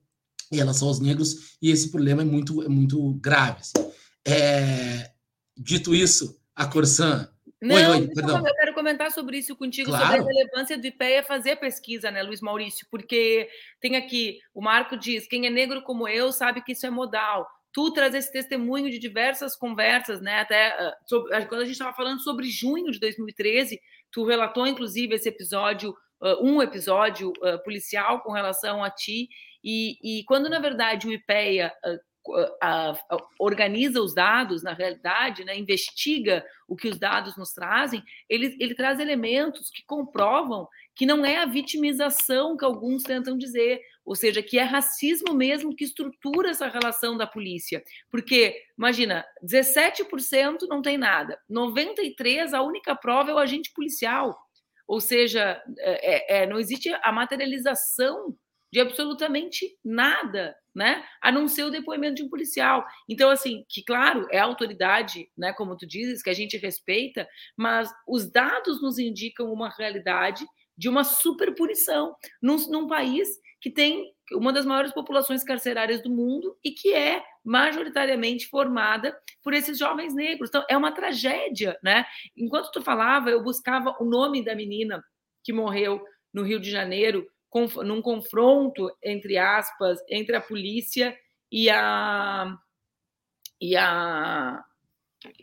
em 0.51 0.57
relação 0.57 0.87
aos 0.87 0.99
negros 0.99 1.57
e 1.61 1.71
esse 1.71 1.91
problema 1.91 2.21
é 2.21 2.25
muito 2.25 2.63
é 2.63 2.69
muito 2.69 3.13
grave. 3.15 3.61
Assim. 3.61 3.91
É, 4.27 5.11
dito 5.57 5.93
isso, 5.93 6.39
a 6.55 6.65
Corsan 6.65 7.29
não, 7.61 7.75
oi, 7.75 8.01
oi, 8.01 8.07
perdão. 8.13 8.45
eu 8.45 8.53
quero 8.53 8.73
comentar 8.73 9.11
sobre 9.11 9.37
isso 9.37 9.55
contigo, 9.55 9.89
claro. 9.89 10.05
sobre 10.05 10.19
a 10.19 10.23
relevância 10.23 10.77
do 10.77 10.85
IPEA 10.85 11.23
fazer 11.23 11.55
pesquisa, 11.55 12.11
né, 12.11 12.21
Luiz 12.21 12.41
Maurício? 12.41 12.85
Porque 12.91 13.49
tem 13.79 13.95
aqui, 13.95 14.39
o 14.53 14.61
Marco 14.61 14.95
diz, 14.97 15.27
quem 15.27 15.47
é 15.47 15.49
negro 15.49 15.81
como 15.81 16.07
eu 16.07 16.31
sabe 16.31 16.61
que 16.61 16.73
isso 16.73 16.85
é 16.85 16.89
modal. 16.89 17.47
Tu 17.73 17.91
traz 17.91 18.13
esse 18.13 18.31
testemunho 18.31 18.89
de 18.89 18.99
diversas 18.99 19.55
conversas, 19.55 20.21
né? 20.21 20.39
Até 20.39 20.69
uh, 20.69 20.93
sobre, 21.07 21.45
quando 21.47 21.61
a 21.61 21.65
gente 21.65 21.73
estava 21.73 21.95
falando 21.95 22.21
sobre 22.21 22.49
junho 22.49 22.91
de 22.91 22.99
2013, 22.99 23.79
tu 24.11 24.25
relatou, 24.25 24.67
inclusive, 24.67 25.15
esse 25.15 25.27
episódio, 25.27 25.89
uh, 26.21 26.45
um 26.45 26.61
episódio 26.61 27.31
uh, 27.31 27.61
policial 27.63 28.21
com 28.21 28.31
relação 28.31 28.83
a 28.83 28.89
ti, 28.89 29.27
e, 29.65 30.19
e 30.19 30.23
quando, 30.25 30.47
na 30.47 30.59
verdade, 30.59 31.07
o 31.07 31.11
IPEA 31.11 31.73
a, 32.61 32.91
a, 32.91 33.17
organiza 33.39 33.99
os 33.99 34.13
dados, 34.13 34.63
na 34.63 34.73
realidade, 34.73 35.43
né, 35.43 35.57
investiga 35.57 36.45
o 36.67 36.75
que 36.75 36.87
os 36.87 36.97
dados 36.97 37.35
nos 37.35 37.51
trazem, 37.51 38.03
ele, 38.29 38.55
ele 38.59 38.75
traz 38.75 38.99
elementos 38.99 39.69
que 39.69 39.83
comprovam 39.85 40.67
que 40.95 41.05
não 41.05 41.25
é 41.25 41.37
a 41.37 41.45
vitimização 41.45 42.55
que 42.55 42.63
alguns 42.63 43.03
tentam 43.03 43.37
dizer, 43.37 43.81
ou 44.05 44.15
seja, 44.15 44.41
que 44.41 44.57
é 44.57 44.63
racismo 44.63 45.33
mesmo 45.33 45.75
que 45.75 45.83
estrutura 45.83 46.51
essa 46.51 46.67
relação 46.67 47.17
da 47.17 47.27
polícia. 47.27 47.83
Porque, 48.09 48.55
imagina, 48.77 49.25
17% 49.43 50.67
não 50.69 50.81
tem 50.81 50.97
nada, 50.97 51.39
93% 51.49 52.53
a 52.53 52.61
única 52.61 52.95
prova 52.95 53.31
é 53.31 53.33
o 53.33 53.39
agente 53.39 53.71
policial. 53.73 54.39
Ou 54.87 55.01
seja, 55.01 55.61
é, 55.79 56.43
é, 56.43 56.47
não 56.47 56.59
existe 56.59 56.93
a 57.01 57.11
materialização 57.11 58.35
de 58.75 58.81
absolutamente 58.81 59.77
nada 59.85 60.53
né? 60.75 61.05
A 61.21 61.31
não 61.31 61.47
ser 61.47 61.63
o 61.63 61.69
depoimento 61.69 62.15
de 62.15 62.23
um 62.23 62.29
policial. 62.29 62.85
Então, 63.07 63.29
assim, 63.29 63.63
que 63.69 63.81
claro, 63.81 64.27
é 64.29 64.39
autoridade, 64.39 65.31
né? 65.37 65.53
Como 65.53 65.77
tu 65.77 65.87
dizes, 65.87 66.21
que 66.21 66.29
a 66.29 66.33
gente 66.33 66.57
respeita, 66.57 67.25
mas 67.55 67.89
os 68.05 68.29
dados 68.29 68.81
nos 68.81 68.99
indicam 68.99 69.53
uma 69.53 69.69
realidade 69.69 70.45
de 70.77 70.89
uma 70.89 71.05
superpunição 71.05 72.13
num, 72.41 72.57
num 72.69 72.87
país 72.87 73.29
que 73.61 73.71
tem 73.71 74.13
uma 74.33 74.51
das 74.51 74.65
maiores 74.65 74.91
populações 74.91 75.45
carcerárias 75.45 76.03
do 76.03 76.09
mundo 76.09 76.57
e 76.61 76.71
que 76.71 76.93
é 76.93 77.23
majoritariamente 77.41 78.49
formada 78.49 79.17
por 79.41 79.53
esses 79.53 79.77
jovens 79.79 80.13
negros. 80.13 80.49
Então, 80.49 80.65
é 80.69 80.75
uma 80.75 80.91
tragédia, 80.91 81.79
né? 81.81 82.05
Enquanto 82.35 82.69
tu 82.69 82.81
falava, 82.81 83.29
eu 83.29 83.41
buscava 83.41 83.95
o 83.97 84.03
nome 84.03 84.43
da 84.43 84.53
menina 84.53 85.01
que 85.41 85.53
morreu 85.53 86.03
no 86.33 86.43
Rio 86.43 86.59
de 86.59 86.69
Janeiro 86.69 87.25
num 87.83 88.01
confronto, 88.01 88.91
entre 89.03 89.37
aspas, 89.37 89.99
entre 90.09 90.35
a 90.35 90.41
polícia 90.41 91.17
e 91.51 91.69
a, 91.69 92.57
e 93.61 93.75
a, 93.77 94.63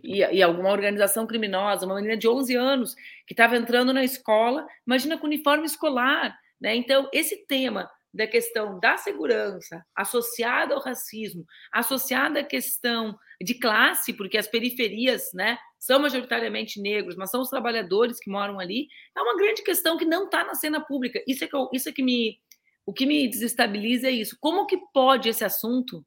e, 0.02 0.18
e, 0.18 0.42
alguma 0.42 0.70
organização 0.70 1.26
criminosa, 1.26 1.86
uma 1.86 1.96
menina 1.96 2.16
de 2.16 2.28
11 2.28 2.54
anos 2.54 2.94
que 3.26 3.32
estava 3.32 3.56
entrando 3.56 3.92
na 3.92 4.04
escola, 4.04 4.66
imagina 4.86 5.18
com 5.18 5.26
uniforme 5.26 5.64
escolar, 5.64 6.38
né? 6.60 6.74
Então, 6.76 7.08
esse 7.12 7.46
tema 7.46 7.90
da 8.12 8.26
questão 8.26 8.78
da 8.78 8.98
segurança 8.98 9.84
associada 9.96 10.74
ao 10.74 10.82
racismo, 10.82 11.46
associada 11.72 12.40
à 12.40 12.44
questão 12.44 13.18
de 13.40 13.54
classe, 13.54 14.12
porque 14.12 14.36
as 14.36 14.46
periferias, 14.46 15.32
né, 15.32 15.58
são 15.82 15.98
majoritariamente 15.98 16.80
negros, 16.80 17.16
mas 17.16 17.28
são 17.28 17.40
os 17.40 17.50
trabalhadores 17.50 18.20
que 18.20 18.30
moram 18.30 18.60
ali, 18.60 18.86
é 19.16 19.20
uma 19.20 19.36
grande 19.36 19.64
questão 19.64 19.98
que 19.98 20.04
não 20.04 20.26
está 20.26 20.44
na 20.44 20.54
cena 20.54 20.80
pública. 20.80 21.20
Isso 21.26 21.42
é 21.42 21.48
que, 21.48 21.56
eu, 21.56 21.68
isso 21.72 21.88
é 21.88 21.92
que 21.92 22.04
me. 22.04 22.38
O 22.86 22.92
que 22.92 23.04
me 23.04 23.26
desestabiliza 23.26 24.06
é 24.06 24.12
isso. 24.12 24.36
Como 24.40 24.64
que 24.64 24.76
pode 24.94 25.28
esse 25.28 25.44
assunto, 25.44 26.06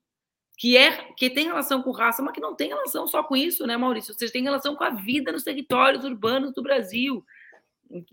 que 0.57 0.77
é 0.77 1.11
que 1.17 1.29
tem 1.29 1.47
relação 1.47 1.81
com 1.81 1.91
raça, 1.91 2.23
mas 2.23 2.33
que 2.33 2.39
não 2.39 2.55
tem 2.55 2.69
relação 2.69 3.05
só 3.05 3.21
com 3.21 3.35
isso, 3.35 3.67
né, 3.67 3.75
Maurício? 3.75 4.13
Seja, 4.13 4.31
tem 4.31 4.43
relação 4.43 4.77
com 4.77 4.83
a 4.85 4.91
vida 4.91 5.33
nos 5.33 5.43
territórios 5.43 6.05
urbanos 6.05 6.53
do 6.53 6.63
Brasil. 6.63 7.21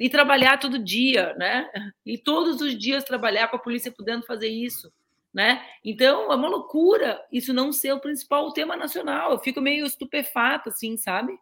E 0.00 0.11
trabalhar 0.11 0.59
todo 0.59 0.81
dia, 0.81 1.33
né? 1.35 1.71
E 2.04 2.19
todos 2.19 2.61
os 2.61 2.76
dias 2.76 3.04
trabalhar 3.04 3.47
com 3.47 3.57
a 3.57 3.61
polícia 3.61 3.92
podendo 3.92 4.26
fazer 4.26 4.49
isso 4.49 4.92
né? 5.33 5.64
Então 5.83 6.31
é 6.31 6.35
uma 6.35 6.49
loucura 6.49 7.25
isso 7.33 7.54
não 7.54 7.73
ser 7.73 7.92
o 7.92 8.00
principal 8.00 8.52
tema 8.52 8.76
nacional. 8.76 9.33
Eu 9.33 9.38
fico 9.38 9.61
meio 9.61 9.87
estupefata, 9.87 10.69
assim, 10.69 10.97
sabe? 10.97 11.38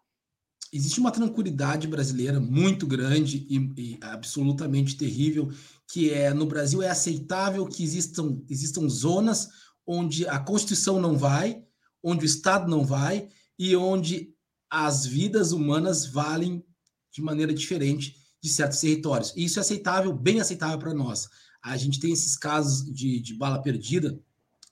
Existe 0.73 1.01
uma 1.01 1.11
tranquilidade 1.11 1.89
brasileira 1.89 2.39
muito 2.39 2.87
grande 2.87 3.47
e, 3.49 3.57
e, 3.77 3.99
absolutamente 4.01 4.97
terrível, 4.97 5.51
que 5.89 6.11
é 6.11 6.33
no 6.33 6.47
Brasil 6.47 6.83
é 6.83 6.89
aceitável 6.89 7.67
que 7.67 7.83
existam, 7.83 8.41
existam 8.49 8.89
zonas 8.89 9.49
onde 9.87 10.27
a 10.29 10.39
Constituição 10.39 11.01
não 11.01 11.17
vai, 11.17 11.63
onde 12.03 12.25
o 12.25 12.27
Estado 12.27 12.71
não 12.71 12.85
vai 12.85 13.29
e 13.59 13.75
onde 13.75 14.33
as 14.71 15.05
vidas 15.05 15.51
humanas 15.53 16.07
valem 16.07 16.65
de 17.13 17.21
maneira 17.21 17.53
diferente 17.53 18.17
de 18.41 18.49
certos 18.49 18.81
territórios. 18.81 19.33
E 19.37 19.45
isso 19.45 19.59
é 19.59 19.63
aceitável, 19.63 20.13
bem 20.13 20.41
aceitável 20.41 20.79
para 20.79 20.95
nós. 20.95 21.29
A 21.63 21.77
gente 21.77 21.99
tem 21.99 22.13
esses 22.13 22.37
casos 22.37 22.85
de, 22.85 23.21
de 23.21 23.35
bala 23.35 23.61
perdida, 23.61 24.19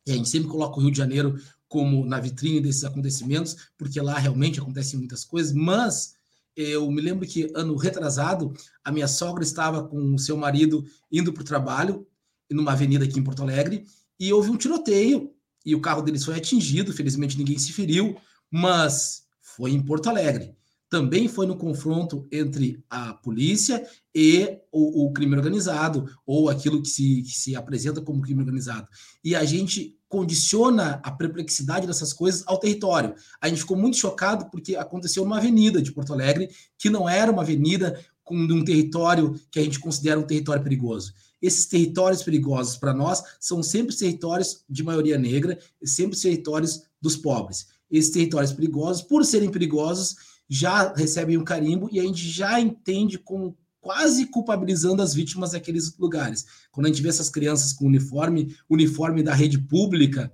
e 0.07 0.13
a 0.13 0.15
gente 0.15 0.29
sempre 0.29 0.49
coloca 0.49 0.79
o 0.79 0.81
Rio 0.81 0.93
de 0.93 0.97
Janeiro 0.97 1.39
como 1.69 2.05
na 2.07 2.19
vitrine 2.19 2.61
desses 2.61 2.85
acontecimentos, 2.85 3.57
porque 3.77 4.01
lá 4.01 4.19
realmente 4.19 4.59
acontecem 4.59 4.99
muitas 4.99 5.25
coisas, 5.25 5.53
mas 5.53 6.15
eu 6.57 6.91
me 6.91 7.01
lembro 7.01 7.27
que 7.27 7.53
ano 7.55 7.77
retrasado, 7.77 8.53
a 8.83 8.91
minha 8.91 9.07
sogra 9.07 9.45
estava 9.45 9.85
com 9.87 10.15
o 10.15 10.19
seu 10.19 10.37
marido 10.37 10.85
indo 11.13 11.33
para 11.33 11.43
o 11.43 11.47
trabalho, 11.47 12.07
numa 12.51 12.73
avenida 12.73 13.05
aqui 13.05 13.19
em 13.19 13.23
Porto 13.23 13.43
Alegre, 13.43 13.85
e 14.19 14.33
houve 14.33 14.51
um 14.51 14.57
tiroteio, 14.57 15.33
e 15.65 15.75
o 15.75 15.81
carro 15.81 16.03
deles 16.03 16.25
foi 16.25 16.35
atingido, 16.35 16.93
felizmente 16.93 17.37
ninguém 17.37 17.59
se 17.59 17.73
feriu, 17.73 18.17
mas 18.51 19.25
foi 19.41 19.73
em 19.73 19.83
Porto 19.83 20.09
Alegre. 20.09 20.57
Também 20.89 21.29
foi 21.29 21.47
no 21.47 21.57
confronto 21.57 22.27
entre 22.33 22.83
a 22.89 23.13
polícia 23.13 23.87
e 24.15 24.59
o, 24.73 25.05
o 25.05 25.13
crime 25.13 25.37
organizado, 25.37 26.11
ou 26.25 26.49
aquilo 26.49 26.81
que 26.81 26.89
se, 26.89 27.23
que 27.23 27.33
se 27.39 27.55
apresenta 27.55 28.01
como 28.01 28.23
crime 28.23 28.41
organizado. 28.41 28.89
E 29.23 29.37
a 29.37 29.45
gente 29.45 29.98
condiciona 30.09 31.01
a 31.03 31.11
perplexidade 31.11 31.87
dessas 31.87 32.13
coisas 32.13 32.43
ao 32.47 32.59
território. 32.59 33.15
A 33.41 33.49
gente 33.49 33.61
ficou 33.61 33.77
muito 33.77 33.97
chocado 33.97 34.51
porque 34.51 34.75
aconteceu 34.75 35.25
numa 35.25 35.39
avenida 35.39 35.83
de 35.83 35.93
Porto 35.93 36.13
Alegre, 36.13 36.49
que 36.79 36.89
não 36.89 37.09
era 37.09 37.31
uma 37.31 37.43
avenida 37.43 38.01
com 38.25 38.37
um 38.37 38.65
território 38.65 39.39
que 39.51 39.59
a 39.59 39.63
gente 39.63 39.79
considera 39.79 40.19
um 40.19 40.27
território 40.27 40.63
perigoso. 40.63 41.13
Esses 41.41 41.67
territórios 41.67 42.23
perigosos 42.23 42.77
para 42.77 42.93
nós 42.93 43.23
são 43.39 43.63
sempre 43.63 43.97
territórios 43.97 44.65
de 44.69 44.83
maioria 44.83 45.17
negra, 45.17 45.59
sempre 45.85 46.19
territórios 46.19 46.83
dos 47.01 47.17
pobres. 47.17 47.69
Esses 47.91 48.11
territórios 48.11 48.53
perigosos, 48.53 49.03
por 49.03 49.25
serem 49.25 49.51
perigosos, 49.51 50.17
já 50.49 50.93
recebem 50.93 51.39
um 51.39 51.45
carimbo 51.45 51.89
e 51.93 52.01
a 52.01 52.03
gente 52.03 52.29
já 52.29 52.59
entende 52.59 53.19
como 53.19 53.57
quase 53.81 54.27
culpabilizando 54.27 55.03
as 55.03 55.15
vítimas 55.15 55.53
daqueles 55.53 55.97
lugares. 55.99 56.47
Quando 56.71 56.87
a 56.87 56.89
gente 56.89 57.03
vê 57.03 57.09
essas 57.09 57.31
crianças 57.31 57.73
com 57.73 57.87
uniforme, 57.87 58.57
uniforme 58.69 59.23
da 59.23 59.35
rede 59.35 59.59
pública 59.59 60.33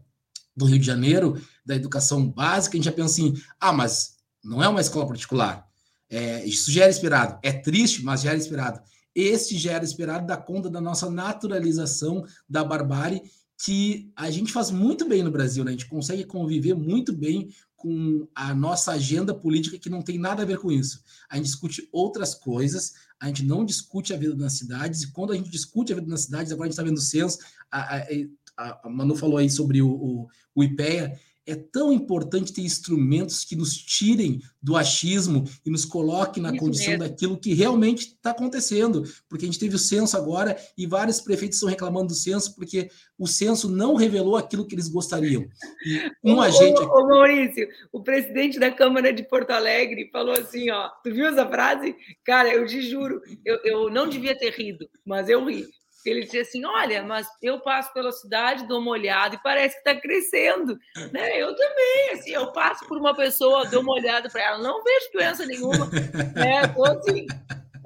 do 0.57 0.65
Rio 0.67 0.79
de 0.79 0.87
Janeiro, 0.87 1.41
da 1.65 1.75
educação 1.75 2.29
básica, 2.29 2.75
a 2.75 2.77
gente 2.77 2.85
já 2.85 2.93
pensa 2.93 3.15
assim: 3.15 3.35
ah, 3.61 3.73
mas 3.73 4.15
não 4.43 4.63
é 4.63 4.69
uma 4.69 4.81
escola 4.81 5.07
particular. 5.07 5.67
É, 6.09 6.45
isso 6.45 6.71
já 6.71 6.83
era 6.83 6.91
esperado. 6.91 7.39
É 7.43 7.53
triste, 7.53 8.05
mas 8.05 8.23
já 8.23 8.31
era 8.31 8.39
esperado. 8.39 8.81
Este 9.15 9.57
já 9.57 9.73
era 9.73 9.85
esperado 9.85 10.27
da 10.27 10.37
conta 10.37 10.69
da 10.69 10.81
nossa 10.81 11.09
naturalização 11.09 12.25
da 12.49 12.65
barbárie, 12.65 13.23
que 13.65 14.13
a 14.17 14.31
gente 14.31 14.53
faz 14.53 14.71
muito 14.71 15.09
bem 15.09 15.23
no 15.23 15.31
Brasil, 15.31 15.65
né? 15.65 15.71
A 15.71 15.73
gente 15.73 15.87
consegue 15.87 16.25
conviver 16.25 16.75
muito 16.75 17.13
bem 17.13 17.49
com 17.85 18.27
a 18.35 18.55
nossa 18.55 18.93
agenda 18.93 19.35
política 19.35 19.79
que 19.79 19.91
não 19.91 20.01
tem 20.01 20.19
nada 20.19 20.43
a 20.43 20.47
ver 20.47 20.57
com 20.57 20.73
isso. 20.73 21.05
A 21.29 21.37
gente 21.37 21.45
discute 21.45 21.87
outras 21.93 22.35
coisas, 22.35 22.95
a 23.21 23.27
gente 23.27 23.45
não 23.45 23.63
discute 23.63 24.15
a 24.15 24.17
vida 24.17 24.35
nas 24.35 24.55
cidades, 24.55 25.03
e 25.03 25.13
quando 25.13 25.35
a 25.35 25.37
gente 25.37 25.51
discute 25.51 25.93
a 25.93 25.97
vida 25.97 26.09
nas 26.09 26.23
cidades, 26.23 26.51
agora 26.51 26.65
a 26.65 26.71
gente 26.71 26.79
está 26.79 26.83
vendo 26.83 26.97
o 26.97 27.01
censo, 27.03 27.39
a, 27.71 27.99
a, 27.99 28.81
a, 28.85 28.89
Manu 28.89 29.15
falou 29.15 29.37
aí 29.37 29.51
sobre 29.51 29.83
o, 29.83 29.91
o, 29.91 30.29
o 30.55 30.65
IPEA, 30.65 31.21
é 31.47 31.55
tão 31.55 31.93
importante 31.93 32.53
ter 32.53 32.63
instrumentos 32.63 33.45
que 33.45 33.55
nos 33.55 33.77
tirem 33.77 34.41
do 34.63 34.77
achismo 34.77 35.45
e 35.65 35.71
nos 35.71 35.85
coloquem 35.85 36.43
na 36.43 36.51
Isso 36.51 36.59
condição 36.59 36.91
mesmo. 36.93 37.05
daquilo 37.05 37.39
que 37.39 37.53
realmente 37.53 38.07
está 38.07 38.31
acontecendo. 38.31 39.03
Porque 39.29 39.45
a 39.45 39.49
gente 39.49 39.59
teve 39.59 39.77
o 39.77 39.79
censo 39.79 40.17
agora 40.17 40.57
e 40.77 40.87
vários 40.87 41.21
prefeitos 41.21 41.57
estão 41.57 41.69
reclamando 41.69 42.09
do 42.09 42.15
censo 42.15 42.55
porque 42.55 42.89
o 43.19 43.27
censo 43.27 43.69
não 43.69 43.95
revelou 43.95 44.37
aquilo 44.37 44.67
que 44.67 44.75
eles 44.75 44.89
gostariam. 44.89 45.45
E 45.85 46.01
um 46.25 46.41
agente. 46.41 46.81
Ô, 46.81 46.87
ô, 46.87 47.09
Maurício, 47.09 47.69
o 47.93 48.03
presidente 48.03 48.59
da 48.59 48.71
Câmara 48.71 49.13
de 49.13 49.23
Porto 49.23 49.51
Alegre 49.51 50.09
falou 50.11 50.35
assim: 50.35 50.71
ó, 50.71 50.89
tu 51.03 51.13
viu 51.13 51.27
essa 51.27 51.47
frase? 51.47 51.95
Cara, 52.25 52.49
eu 52.53 52.67
te 52.67 52.81
juro, 52.83 53.21
eu, 53.45 53.59
eu 53.65 53.91
não 53.91 54.09
devia 54.09 54.37
ter 54.37 54.51
rido, 54.51 54.89
mas 55.05 55.29
eu 55.29 55.45
ri. 55.45 55.67
Ele 56.05 56.23
dizia 56.23 56.43
assim: 56.43 56.65
Olha, 56.65 57.03
mas 57.03 57.27
eu 57.43 57.61
passo 57.61 57.93
pela 57.93 58.13
cidade, 58.13 58.67
dou 58.67 58.81
uma 58.81 58.93
olhada 58.93 59.35
e 59.35 59.43
parece 59.43 59.75
que 59.81 59.89
está 59.89 60.01
crescendo. 60.01 60.79
Né? 61.13 61.41
Eu 61.41 61.55
também, 61.55 62.11
assim, 62.13 62.31
eu 62.31 62.53
passo 62.53 62.87
por 62.87 62.99
uma 62.99 63.15
pessoa, 63.15 63.67
dou 63.67 63.83
uma 63.83 63.95
olhada 63.95 64.29
para 64.29 64.43
ela, 64.43 64.59
não 64.59 64.83
vejo 64.83 65.13
doença 65.13 65.47
nenhuma. 65.47 65.87
Né? 66.35 66.67
Tô 66.69 66.85
assim. 66.85 67.27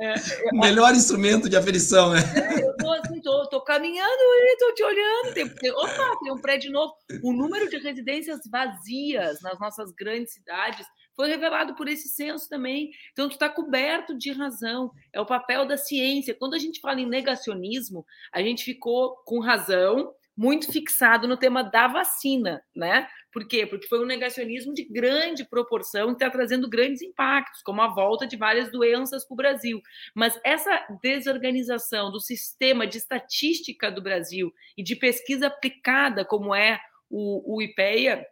É, 0.00 0.14
Melhor 0.52 0.94
instrumento 0.94 1.48
de 1.48 1.56
aferição, 1.56 2.10
né? 2.10 2.20
É, 2.36 2.64
eu 2.64 2.76
tô 2.76 2.90
assim, 2.92 3.20
tô, 3.20 3.48
tô 3.48 3.60
caminhando 3.60 4.08
e 4.08 4.56
tô 4.56 4.72
te 4.72 4.84
olhando. 4.84 5.34
Tem, 5.34 5.48
tem, 5.48 5.72
opa, 5.72 6.16
tem 6.22 6.32
um 6.32 6.40
prédio 6.40 6.70
novo. 6.70 6.94
O 7.22 7.32
número 7.32 7.68
de 7.68 7.78
residências 7.78 8.38
vazias 8.48 9.40
nas 9.42 9.58
nossas 9.58 9.90
grandes 9.92 10.34
cidades 10.34 10.86
foi 11.18 11.28
revelado 11.28 11.74
por 11.74 11.88
esse 11.88 12.06
censo 12.06 12.48
também. 12.48 12.92
Então, 13.10 13.28
tu 13.28 13.32
está 13.32 13.48
coberto 13.48 14.16
de 14.16 14.30
razão. 14.30 14.92
É 15.12 15.20
o 15.20 15.26
papel 15.26 15.66
da 15.66 15.76
ciência. 15.76 16.32
Quando 16.32 16.54
a 16.54 16.58
gente 16.58 16.80
fala 16.80 17.00
em 17.00 17.08
negacionismo, 17.08 18.06
a 18.32 18.40
gente 18.40 18.62
ficou 18.62 19.16
com 19.24 19.40
razão 19.40 20.14
muito 20.36 20.70
fixado 20.70 21.26
no 21.26 21.36
tema 21.36 21.64
da 21.64 21.88
vacina, 21.88 22.62
né? 22.72 23.08
Por 23.32 23.48
quê? 23.48 23.66
Porque 23.66 23.88
foi 23.88 24.00
um 24.00 24.06
negacionismo 24.06 24.72
de 24.72 24.84
grande 24.84 25.44
proporção 25.44 26.10
que 26.10 26.22
está 26.22 26.30
trazendo 26.30 26.68
grandes 26.68 27.02
impactos, 27.02 27.62
como 27.62 27.82
a 27.82 27.92
volta 27.92 28.24
de 28.24 28.36
várias 28.36 28.70
doenças 28.70 29.26
para 29.26 29.34
o 29.34 29.36
Brasil. 29.36 29.82
Mas 30.14 30.38
essa 30.44 30.86
desorganização 31.02 32.12
do 32.12 32.20
sistema 32.20 32.86
de 32.86 32.98
estatística 32.98 33.90
do 33.90 34.00
Brasil 34.00 34.52
e 34.76 34.84
de 34.84 34.94
pesquisa 34.94 35.48
aplicada, 35.48 36.24
como 36.24 36.54
é 36.54 36.78
o, 37.10 37.56
o 37.56 37.60
IPEA, 37.60 38.24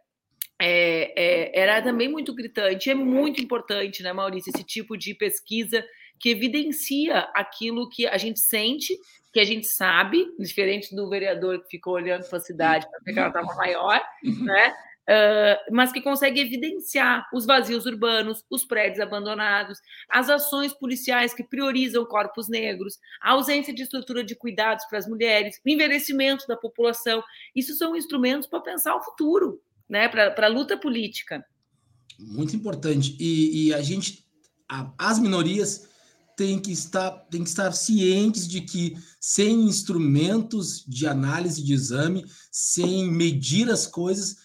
é, 0.59 1.13
é, 1.15 1.59
era 1.59 1.81
também 1.81 2.09
muito 2.09 2.33
gritante. 2.33 2.89
É 2.89 2.95
muito 2.95 3.41
importante, 3.41 4.01
né, 4.01 4.11
Maurício, 4.13 4.51
esse 4.53 4.63
tipo 4.63 4.97
de 4.97 5.13
pesquisa 5.13 5.83
que 6.19 6.29
evidencia 6.29 7.19
aquilo 7.35 7.89
que 7.89 8.07
a 8.07 8.17
gente 8.17 8.39
sente, 8.39 8.97
que 9.31 9.39
a 9.39 9.45
gente 9.45 9.67
sabe, 9.67 10.25
diferente 10.39 10.95
do 10.95 11.09
vereador 11.09 11.61
que 11.61 11.69
ficou 11.69 11.93
olhando 11.93 12.27
para 12.27 12.37
a 12.37 12.41
cidade 12.41 12.89
para 12.89 12.99
ver 13.05 13.13
que 13.13 13.19
ela 13.19 13.27
estava 13.27 13.53
maior, 13.55 14.01
né? 14.23 14.73
Uh, 15.09 15.73
mas 15.73 15.93
que 15.93 16.01
consegue 16.01 16.41
evidenciar 16.41 17.25
os 17.33 17.45
vazios 17.45 17.85
urbanos, 17.85 18.43
os 18.49 18.65
prédios 18.65 18.99
abandonados, 18.99 19.79
as 20.09 20.29
ações 20.29 20.73
policiais 20.73 21.33
que 21.33 21.45
priorizam 21.45 22.03
corpos 22.03 22.49
negros, 22.49 22.99
a 23.21 23.31
ausência 23.31 23.73
de 23.73 23.83
estrutura 23.83 24.21
de 24.21 24.35
cuidados 24.35 24.83
para 24.85 24.99
as 24.99 25.07
mulheres, 25.07 25.61
o 25.65 25.69
envelhecimento 25.69 26.45
da 26.45 26.57
população. 26.57 27.23
Isso 27.55 27.73
são 27.75 27.95
instrumentos 27.95 28.49
para 28.49 28.59
pensar 28.59 28.97
o 28.97 29.01
futuro, 29.01 29.61
né, 29.89 30.07
para 30.09 30.45
a 30.45 30.49
luta 30.49 30.77
política. 30.77 31.45
Muito 32.19 32.55
importante. 32.55 33.15
E, 33.19 33.67
e 33.67 33.73
a 33.73 33.81
gente, 33.81 34.25
a, 34.69 34.91
as 34.97 35.19
minorias 35.19 35.87
têm 36.35 36.59
que 36.59 36.71
estar, 36.71 37.11
têm 37.29 37.43
que 37.43 37.49
estar 37.49 37.71
cientes 37.71 38.47
de 38.47 38.61
que 38.61 38.97
sem 39.19 39.61
instrumentos 39.61 40.85
de 40.87 41.07
análise 41.07 41.63
de 41.63 41.73
exame, 41.73 42.25
sem 42.51 43.09
medir 43.09 43.69
as 43.69 43.87
coisas, 43.87 44.37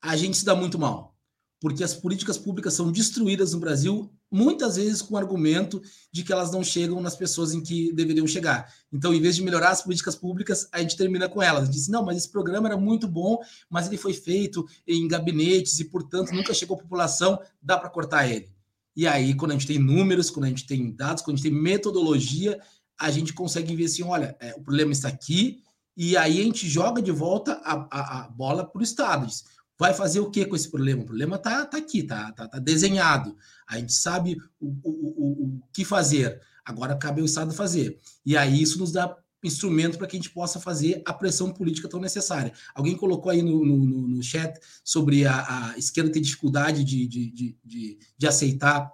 a 0.00 0.16
gente 0.16 0.36
se 0.36 0.44
dá 0.44 0.54
muito 0.54 0.78
mal. 0.78 1.17
Porque 1.60 1.82
as 1.82 1.94
políticas 1.94 2.38
públicas 2.38 2.74
são 2.74 2.92
destruídas 2.92 3.52
no 3.52 3.58
Brasil 3.58 4.10
muitas 4.30 4.76
vezes 4.76 5.02
com 5.02 5.14
o 5.14 5.18
argumento 5.18 5.82
de 6.12 6.22
que 6.22 6.32
elas 6.32 6.52
não 6.52 6.62
chegam 6.62 7.00
nas 7.00 7.16
pessoas 7.16 7.52
em 7.52 7.62
que 7.62 7.92
deveriam 7.92 8.26
chegar. 8.26 8.72
Então, 8.92 9.12
em 9.12 9.20
vez 9.20 9.36
de 9.36 9.42
melhorar 9.42 9.70
as 9.70 9.82
políticas 9.82 10.14
públicas, 10.14 10.68
a 10.70 10.80
gente 10.80 10.96
termina 10.96 11.28
com 11.28 11.42
elas. 11.42 11.70
Diz, 11.70 11.88
não, 11.88 12.04
mas 12.04 12.18
esse 12.18 12.30
programa 12.30 12.68
era 12.68 12.76
muito 12.76 13.08
bom, 13.08 13.38
mas 13.68 13.86
ele 13.86 13.96
foi 13.96 14.12
feito 14.12 14.66
em 14.86 15.08
gabinetes 15.08 15.78
e, 15.80 15.84
portanto, 15.84 16.32
nunca 16.32 16.54
chegou 16.54 16.76
à 16.76 16.80
população, 16.80 17.40
dá 17.60 17.78
para 17.78 17.88
cortar 17.88 18.28
ele. 18.28 18.50
E 18.94 19.06
aí, 19.06 19.34
quando 19.34 19.52
a 19.52 19.54
gente 19.54 19.66
tem 19.66 19.78
números, 19.78 20.28
quando 20.28 20.46
a 20.46 20.48
gente 20.48 20.66
tem 20.66 20.90
dados, 20.92 21.22
quando 21.22 21.34
a 21.34 21.36
gente 21.38 21.50
tem 21.50 21.60
metodologia, 21.60 22.60
a 22.98 23.10
gente 23.10 23.32
consegue 23.32 23.74
ver 23.76 23.84
assim, 23.84 24.02
olha, 24.02 24.36
é, 24.40 24.54
o 24.54 24.60
problema 24.60 24.92
está 24.92 25.08
aqui, 25.08 25.62
e 25.96 26.16
aí 26.16 26.40
a 26.40 26.44
gente 26.44 26.68
joga 26.68 27.00
de 27.00 27.10
volta 27.10 27.60
a, 27.64 27.88
a, 27.90 28.24
a 28.24 28.28
bola 28.28 28.64
para 28.64 28.80
o 28.80 28.84
Estado. 28.84 29.26
Diz, 29.26 29.44
vai 29.78 29.94
fazer 29.94 30.20
o 30.20 30.30
que 30.30 30.44
com 30.44 30.56
esse 30.56 30.68
problema? 30.70 31.02
O 31.02 31.06
problema 31.06 31.36
está 31.36 31.64
tá 31.64 31.78
aqui, 31.78 32.00
está 32.00 32.32
tá, 32.32 32.48
tá 32.48 32.58
desenhado. 32.58 33.36
A 33.66 33.78
gente 33.78 33.92
sabe 33.92 34.36
o, 34.60 34.66
o, 34.66 34.90
o, 34.90 35.44
o 35.44 35.62
que 35.72 35.84
fazer. 35.84 36.40
Agora 36.64 36.96
cabe 36.96 37.20
ao 37.20 37.26
Estado 37.26 37.54
fazer. 37.54 37.98
E 38.26 38.36
aí 38.36 38.60
isso 38.60 38.78
nos 38.78 38.92
dá 38.92 39.16
instrumento 39.42 39.96
para 39.96 40.06
que 40.06 40.16
a 40.16 40.18
gente 40.18 40.30
possa 40.30 40.58
fazer 40.58 41.00
a 41.06 41.12
pressão 41.12 41.52
política 41.52 41.88
tão 41.88 42.00
necessária. 42.00 42.52
Alguém 42.74 42.96
colocou 42.96 43.30
aí 43.30 43.40
no, 43.40 43.64
no, 43.64 44.08
no 44.08 44.22
chat 44.22 44.58
sobre 44.82 45.26
a, 45.26 45.70
a, 45.70 45.78
esquerda 45.78 46.10
ter 46.10 46.20
dificuldade 46.20 46.82
de, 46.82 47.06
de, 47.06 47.30
de, 47.64 47.98
de, 48.16 48.26
aceitar 48.26 48.90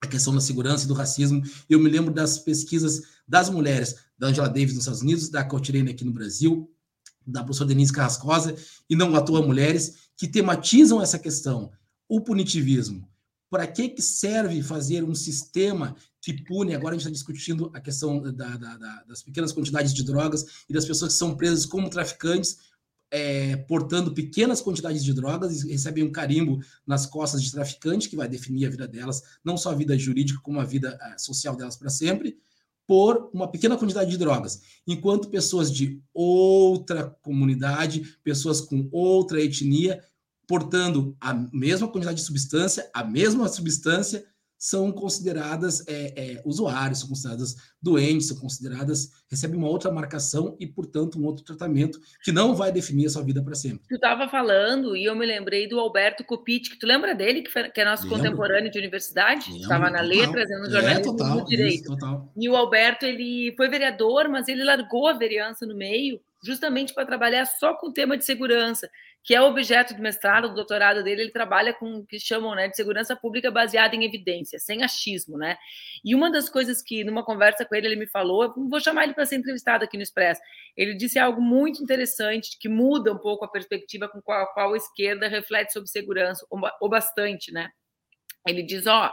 a 0.00 0.06
questão 0.06 0.34
da 0.34 0.40
segurança 0.40 0.84
e 0.84 0.88
do 0.88 0.94
racismo. 0.94 1.42
Eu 1.68 1.80
me 1.80 1.88
lembro 1.88 2.12
das 2.12 2.38
pesquisas 2.38 3.02
das 3.26 3.48
mulheres, 3.48 3.96
da 4.18 4.28
Angela 4.28 4.48
Davis 4.48 4.74
nos 4.74 4.82
Estados 4.82 5.02
Unidos, 5.02 5.30
da 5.30 5.42
Cotirene 5.42 5.90
aqui 5.90 6.04
no 6.04 6.12
Brasil, 6.12 6.70
da 7.26 7.42
professora 7.42 7.68
Denise 7.68 7.92
Carrascosa, 7.92 8.54
e 8.88 8.96
não 8.96 9.14
à 9.16 9.20
toa 9.20 9.42
mulheres, 9.42 10.07
que 10.18 10.26
tematizam 10.26 11.00
essa 11.00 11.18
questão, 11.18 11.70
o 12.08 12.20
punitivismo. 12.20 13.08
Para 13.48 13.66
que, 13.66 13.88
que 13.88 14.02
serve 14.02 14.60
fazer 14.62 15.02
um 15.04 15.14
sistema 15.14 15.96
que 16.20 16.42
pune? 16.44 16.74
Agora 16.74 16.94
a 16.94 16.98
gente 16.98 17.06
está 17.06 17.12
discutindo 17.12 17.70
a 17.72 17.80
questão 17.80 18.20
da, 18.20 18.30
da, 18.30 18.76
da, 18.76 19.04
das 19.04 19.22
pequenas 19.22 19.52
quantidades 19.52 19.94
de 19.94 20.02
drogas 20.02 20.44
e 20.68 20.72
das 20.74 20.84
pessoas 20.84 21.12
que 21.12 21.18
são 21.18 21.34
presas 21.34 21.64
como 21.64 21.88
traficantes, 21.88 22.58
é, 23.10 23.56
portando 23.56 24.12
pequenas 24.12 24.60
quantidades 24.60 25.02
de 25.02 25.14
drogas 25.14 25.62
e 25.62 25.70
recebem 25.70 26.04
um 26.04 26.12
carimbo 26.12 26.58
nas 26.86 27.06
costas 27.06 27.42
de 27.42 27.50
traficante, 27.50 28.08
que 28.08 28.16
vai 28.16 28.28
definir 28.28 28.66
a 28.66 28.70
vida 28.70 28.86
delas, 28.86 29.22
não 29.42 29.56
só 29.56 29.70
a 29.70 29.74
vida 29.74 29.96
jurídica, 29.96 30.40
como 30.42 30.60
a 30.60 30.64
vida 30.64 30.98
a, 31.00 31.16
social 31.16 31.56
delas 31.56 31.76
para 31.76 31.88
sempre, 31.88 32.36
por 32.88 33.28
uma 33.34 33.46
pequena 33.46 33.76
quantidade 33.76 34.10
de 34.10 34.16
drogas. 34.16 34.62
Enquanto 34.86 35.28
pessoas 35.28 35.70
de 35.70 36.02
outra 36.14 37.14
comunidade, 37.20 38.16
pessoas 38.24 38.62
com 38.62 38.88
outra 38.90 39.42
etnia, 39.42 40.02
portando 40.46 41.14
a 41.20 41.34
mesma 41.52 41.86
quantidade 41.86 42.18
de 42.18 42.26
substância, 42.26 42.90
a 42.94 43.04
mesma 43.04 43.46
substância, 43.46 44.24
são 44.58 44.90
consideradas 44.90 45.86
é, 45.86 46.12
é, 46.16 46.42
usuários, 46.44 47.00
são 47.00 47.08
consideradas 47.08 47.54
doentes, 47.80 48.26
são 48.26 48.36
consideradas, 48.36 49.10
recebem 49.30 49.56
uma 49.56 49.68
outra 49.68 49.90
marcação 49.92 50.56
e, 50.58 50.66
portanto, 50.66 51.18
um 51.18 51.24
outro 51.24 51.44
tratamento 51.44 52.00
que 52.24 52.32
não 52.32 52.54
vai 52.54 52.72
definir 52.72 53.06
a 53.06 53.10
sua 53.10 53.22
vida 53.22 53.42
para 53.42 53.54
sempre. 53.54 53.86
Tu 53.88 53.94
estava 53.94 54.28
falando 54.28 54.96
e 54.96 55.04
eu 55.04 55.14
me 55.14 55.24
lembrei 55.24 55.68
do 55.68 55.78
Alberto 55.78 56.24
Copit, 56.24 56.70
que 56.70 56.78
tu 56.78 56.86
lembra 56.86 57.14
dele, 57.14 57.42
que, 57.42 57.50
foi, 57.50 57.70
que 57.70 57.80
é 57.80 57.84
nosso 57.84 58.02
Lembro. 58.02 58.18
contemporâneo 58.18 58.70
de 58.70 58.78
universidade? 58.78 59.56
Estava 59.56 59.88
na 59.90 60.00
letras, 60.00 60.48
no 60.50 60.70
jornalismo 60.70 61.12
é, 61.12 61.16
total, 61.16 61.44
direito. 61.44 61.94
Isso, 61.94 62.30
e 62.36 62.48
o 62.48 62.56
Alberto, 62.56 63.06
ele 63.06 63.54
foi 63.56 63.68
vereador, 63.68 64.28
mas 64.28 64.48
ele 64.48 64.64
largou 64.64 65.06
a 65.06 65.12
vereança 65.12 65.64
no 65.64 65.76
meio 65.76 66.20
justamente 66.42 66.94
para 66.94 67.06
trabalhar 67.06 67.44
só 67.46 67.74
com 67.74 67.88
o 67.88 67.92
tema 67.92 68.16
de 68.16 68.24
segurança 68.24 68.88
que 69.28 69.34
é 69.34 69.42
o 69.42 69.46
objeto 69.46 69.94
do 69.94 70.00
mestrado, 70.00 70.48
do 70.48 70.54
doutorado 70.54 71.02
dele, 71.02 71.20
ele 71.20 71.30
trabalha 71.30 71.74
com 71.74 71.98
o 71.98 72.06
que 72.06 72.18
chamam 72.18 72.54
né, 72.54 72.66
de 72.66 72.74
segurança 72.74 73.14
pública 73.14 73.50
baseada 73.50 73.94
em 73.94 74.04
evidência, 74.04 74.58
sem 74.58 74.82
achismo, 74.82 75.36
né? 75.36 75.58
E 76.02 76.14
uma 76.14 76.30
das 76.30 76.48
coisas 76.48 76.80
que, 76.80 77.04
numa 77.04 77.22
conversa 77.22 77.64
com 77.66 77.74
ele, 77.74 77.88
ele 77.88 77.96
me 77.96 78.06
falou, 78.06 78.54
vou 78.56 78.80
chamar 78.80 79.04
ele 79.04 79.12
para 79.12 79.26
ser 79.26 79.36
entrevistado 79.36 79.84
aqui 79.84 79.98
no 79.98 80.02
Expresso, 80.02 80.40
ele 80.74 80.94
disse 80.94 81.18
algo 81.18 81.42
muito 81.42 81.82
interessante, 81.82 82.56
que 82.58 82.70
muda 82.70 83.12
um 83.12 83.18
pouco 83.18 83.44
a 83.44 83.50
perspectiva 83.50 84.08
com 84.08 84.22
qual, 84.22 84.50
qual 84.54 84.72
a 84.72 84.76
esquerda 84.78 85.28
reflete 85.28 85.74
sobre 85.74 85.90
segurança, 85.90 86.46
ou 86.80 86.88
bastante, 86.88 87.52
né? 87.52 87.68
Ele 88.46 88.62
diz, 88.62 88.86
ó, 88.86 89.12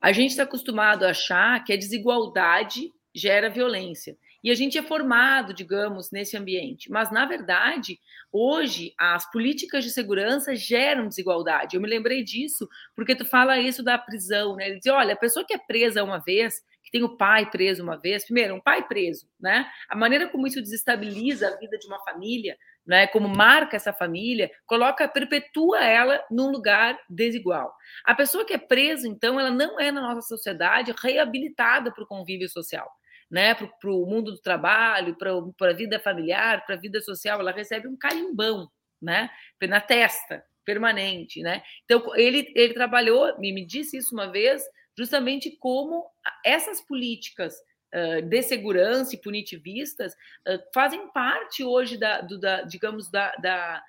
a 0.00 0.12
gente 0.12 0.30
está 0.30 0.44
acostumado 0.44 1.04
a 1.04 1.10
achar 1.10 1.62
que 1.62 1.74
a 1.74 1.76
desigualdade 1.76 2.90
gera 3.14 3.50
violência. 3.50 4.16
E 4.42 4.50
a 4.50 4.54
gente 4.54 4.76
é 4.76 4.82
formado, 4.82 5.54
digamos, 5.54 6.10
nesse 6.10 6.36
ambiente. 6.36 6.90
Mas, 6.90 7.12
na 7.12 7.24
verdade, 7.24 7.98
hoje, 8.32 8.92
as 8.98 9.30
políticas 9.30 9.84
de 9.84 9.90
segurança 9.90 10.54
geram 10.56 11.06
desigualdade. 11.06 11.76
Eu 11.76 11.80
me 11.80 11.88
lembrei 11.88 12.24
disso 12.24 12.68
porque 12.96 13.14
tu 13.14 13.24
fala 13.24 13.58
isso 13.58 13.82
da 13.82 13.96
prisão, 13.96 14.56
né? 14.56 14.68
Ele 14.68 14.78
diz, 14.80 14.92
olha, 14.92 15.14
a 15.14 15.18
pessoa 15.18 15.46
que 15.46 15.54
é 15.54 15.58
presa 15.58 16.02
uma 16.02 16.18
vez, 16.18 16.60
que 16.82 16.90
tem 16.90 17.04
o 17.04 17.16
pai 17.16 17.48
preso 17.50 17.84
uma 17.84 17.96
vez, 17.96 18.24
primeiro, 18.24 18.56
um 18.56 18.60
pai 18.60 18.86
preso, 18.86 19.28
né? 19.38 19.66
A 19.88 19.96
maneira 19.96 20.28
como 20.28 20.46
isso 20.46 20.60
desestabiliza 20.60 21.46
a 21.46 21.56
vida 21.56 21.78
de 21.78 21.86
uma 21.86 22.00
família, 22.00 22.56
né, 22.84 23.06
como 23.06 23.28
marca 23.28 23.76
essa 23.76 23.92
família, 23.92 24.50
coloca, 24.66 25.06
perpetua 25.06 25.84
ela 25.84 26.20
num 26.28 26.50
lugar 26.50 26.98
desigual. 27.08 27.72
A 28.04 28.12
pessoa 28.12 28.44
que 28.44 28.52
é 28.52 28.58
presa, 28.58 29.06
então, 29.06 29.38
ela 29.38 29.50
não 29.50 29.78
é 29.78 29.92
na 29.92 30.00
nossa 30.00 30.22
sociedade 30.22 30.92
reabilitada 31.00 31.92
para 31.92 32.02
o 32.02 32.08
convívio 32.08 32.48
social 32.48 32.90
né, 33.32 33.54
para 33.54 33.90
o 33.90 34.04
mundo 34.04 34.30
do 34.30 34.38
trabalho, 34.38 35.16
para 35.16 35.70
a 35.70 35.72
vida 35.72 35.98
familiar, 35.98 36.66
para 36.66 36.74
a 36.74 36.78
vida 36.78 37.00
social, 37.00 37.40
ela 37.40 37.50
recebe 37.50 37.88
um 37.88 37.96
carimbão, 37.96 38.70
né, 39.00 39.30
na 39.62 39.80
testa, 39.80 40.44
permanente, 40.66 41.40
né? 41.42 41.62
Então 41.84 42.14
ele 42.14 42.52
ele 42.54 42.74
trabalhou, 42.74 43.36
me, 43.38 43.50
me 43.50 43.66
disse 43.66 43.96
isso 43.96 44.14
uma 44.14 44.30
vez, 44.30 44.62
justamente 44.96 45.50
como 45.58 46.06
essas 46.44 46.82
políticas 46.82 47.54
uh, 47.94 48.22
de 48.22 48.42
segurança 48.42 49.14
e 49.14 49.20
punitivistas 49.20 50.12
uh, 50.12 50.58
fazem 50.72 51.10
parte 51.12 51.64
hoje 51.64 51.96
da, 51.96 52.20
do, 52.20 52.38
da 52.38 52.62
digamos 52.62 53.10
da, 53.10 53.34
da, 53.36 53.82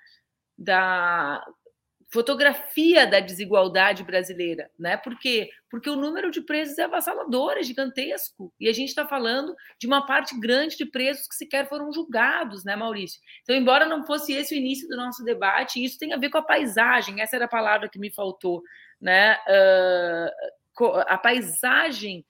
da 0.58 1.46
fotografia 2.14 3.08
da 3.08 3.18
desigualdade 3.18 4.04
brasileira, 4.04 4.70
né? 4.78 4.96
Por 4.96 5.18
quê? 5.18 5.50
Porque 5.68 5.90
o 5.90 5.96
número 5.96 6.30
de 6.30 6.40
presos 6.40 6.78
é 6.78 6.84
avassalador, 6.84 7.54
é 7.54 7.62
gigantesco. 7.64 8.54
E 8.60 8.68
a 8.68 8.72
gente 8.72 8.90
está 8.90 9.04
falando 9.04 9.52
de 9.80 9.88
uma 9.88 10.06
parte 10.06 10.38
grande 10.38 10.76
de 10.76 10.86
presos 10.86 11.26
que 11.26 11.34
sequer 11.34 11.68
foram 11.68 11.92
julgados, 11.92 12.64
né, 12.64 12.76
Maurício? 12.76 13.20
Então, 13.42 13.56
embora 13.56 13.84
não 13.84 14.06
fosse 14.06 14.32
esse 14.32 14.54
o 14.54 14.56
início 14.56 14.86
do 14.86 14.96
nosso 14.96 15.24
debate, 15.24 15.84
isso 15.84 15.98
tem 15.98 16.12
a 16.12 16.16
ver 16.16 16.30
com 16.30 16.38
a 16.38 16.42
paisagem, 16.42 17.20
essa 17.20 17.34
era 17.34 17.46
a 17.46 17.48
palavra 17.48 17.88
que 17.88 17.98
me 17.98 18.14
faltou, 18.14 18.62
né? 19.00 19.36
Uh, 19.48 20.94
a 21.08 21.18
paisagem 21.18 22.24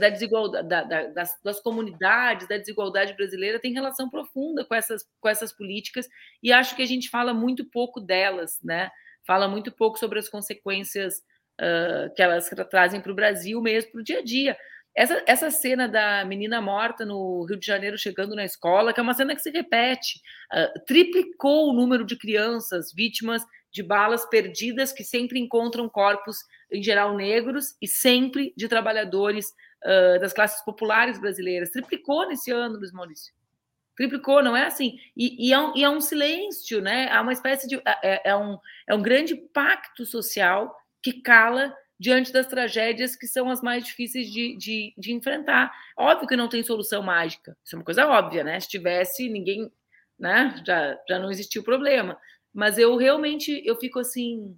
da 0.00 0.08
desigualdade 0.08 0.66
da, 0.66 0.82
da, 0.82 1.06
das, 1.06 1.30
das, 1.44 1.60
comunidades, 1.60 2.48
da 2.48 2.56
desigualdade 2.56 3.14
brasileira 3.14 3.60
tem 3.60 3.72
relação 3.72 4.10
profunda 4.10 4.64
com 4.64 4.74
essas, 4.74 5.04
com 5.20 5.28
essas 5.28 5.52
políticas 5.52 6.08
e 6.42 6.52
acho 6.52 6.74
que 6.74 6.82
a 6.82 6.86
gente 6.86 7.08
fala 7.08 7.32
muito 7.32 7.64
pouco 7.64 8.00
delas, 8.00 8.58
né? 8.64 8.90
Fala 9.28 9.46
muito 9.46 9.70
pouco 9.70 9.98
sobre 9.98 10.18
as 10.18 10.26
consequências 10.26 11.18
uh, 11.60 12.12
que 12.16 12.22
elas 12.22 12.48
trazem 12.70 12.98
para 12.98 13.12
o 13.12 13.14
Brasil 13.14 13.60
mesmo, 13.60 13.92
para 13.92 14.00
o 14.00 14.04
dia 14.04 14.20
a 14.20 14.24
dia. 14.24 14.56
Essa, 14.96 15.22
essa 15.26 15.50
cena 15.50 15.86
da 15.86 16.24
menina 16.24 16.62
morta 16.62 17.04
no 17.04 17.44
Rio 17.44 17.58
de 17.58 17.66
Janeiro 17.66 17.98
chegando 17.98 18.34
na 18.34 18.44
escola, 18.44 18.92
que 18.92 18.98
é 18.98 19.02
uma 19.02 19.12
cena 19.12 19.36
que 19.36 19.42
se 19.42 19.50
repete, 19.50 20.18
uh, 20.50 20.84
triplicou 20.86 21.68
o 21.68 21.74
número 21.74 22.06
de 22.06 22.16
crianças 22.16 22.90
vítimas 22.90 23.42
de 23.70 23.82
balas 23.82 24.24
perdidas 24.24 24.92
que 24.92 25.04
sempre 25.04 25.38
encontram 25.38 25.90
corpos, 25.90 26.38
em 26.72 26.82
geral 26.82 27.14
negros, 27.14 27.76
e 27.82 27.86
sempre 27.86 28.54
de 28.56 28.66
trabalhadores 28.66 29.50
uh, 29.84 30.18
das 30.20 30.32
classes 30.32 30.64
populares 30.64 31.20
brasileiras. 31.20 31.70
Triplicou 31.70 32.26
nesse 32.26 32.50
ano, 32.50 32.78
Luiz 32.78 32.92
Maurício 32.92 33.37
triplicou, 33.98 34.42
não 34.44 34.56
é 34.56 34.64
assim? 34.64 34.96
E, 35.16 35.48
e, 35.48 35.52
é, 35.52 35.58
um, 35.58 35.76
e 35.76 35.82
é 35.82 35.90
um 35.90 36.00
silêncio, 36.00 36.80
né? 36.80 37.10
Há 37.10 37.20
uma 37.20 37.32
espécie 37.32 37.66
de. 37.66 37.74
É, 37.84 37.98
é, 38.04 38.22
é, 38.26 38.36
um, 38.36 38.56
é 38.86 38.94
um 38.94 39.02
grande 39.02 39.34
pacto 39.34 40.06
social 40.06 40.72
que 41.02 41.20
cala 41.20 41.74
diante 41.98 42.32
das 42.32 42.46
tragédias 42.46 43.16
que 43.16 43.26
são 43.26 43.50
as 43.50 43.60
mais 43.60 43.84
difíceis 43.84 44.30
de, 44.30 44.56
de, 44.56 44.94
de, 44.96 45.12
enfrentar. 45.12 45.72
Óbvio 45.96 46.28
que 46.28 46.36
não 46.36 46.48
tem 46.48 46.62
solução 46.62 47.02
mágica, 47.02 47.56
isso 47.64 47.74
é 47.74 47.78
uma 47.78 47.84
coisa 47.84 48.06
óbvia, 48.06 48.44
né? 48.44 48.60
Se 48.60 48.68
tivesse, 48.68 49.28
ninguém, 49.28 49.68
né? 50.16 50.62
Já, 50.64 50.96
já 51.08 51.18
não 51.18 51.28
existia 51.28 51.60
o 51.60 51.64
problema. 51.64 52.16
Mas 52.54 52.78
eu 52.78 52.96
realmente 52.96 53.60
eu 53.66 53.74
fico 53.74 53.98
assim 53.98 54.56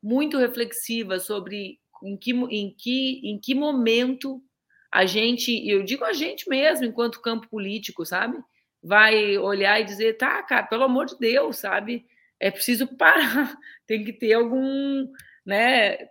muito 0.00 0.38
reflexiva 0.38 1.18
sobre 1.18 1.80
em 2.00 2.16
que, 2.16 2.30
em 2.30 2.74
que, 2.78 3.20
em 3.24 3.40
que 3.40 3.56
momento 3.56 4.40
a 4.92 5.04
gente, 5.04 5.68
eu 5.68 5.82
digo 5.82 6.04
a 6.04 6.12
gente 6.12 6.48
mesmo, 6.48 6.86
enquanto 6.86 7.20
campo 7.20 7.48
político, 7.48 8.04
sabe? 8.04 8.38
Vai 8.82 9.38
olhar 9.38 9.80
e 9.80 9.84
dizer, 9.84 10.16
tá, 10.16 10.42
cara, 10.42 10.66
pelo 10.66 10.84
amor 10.84 11.06
de 11.06 11.18
Deus, 11.18 11.58
sabe? 11.58 12.06
É 12.40 12.50
preciso 12.50 12.86
parar, 12.96 13.56
tem 13.86 14.02
que 14.04 14.12
ter 14.12 14.32
algum, 14.32 15.06
né? 15.46 16.08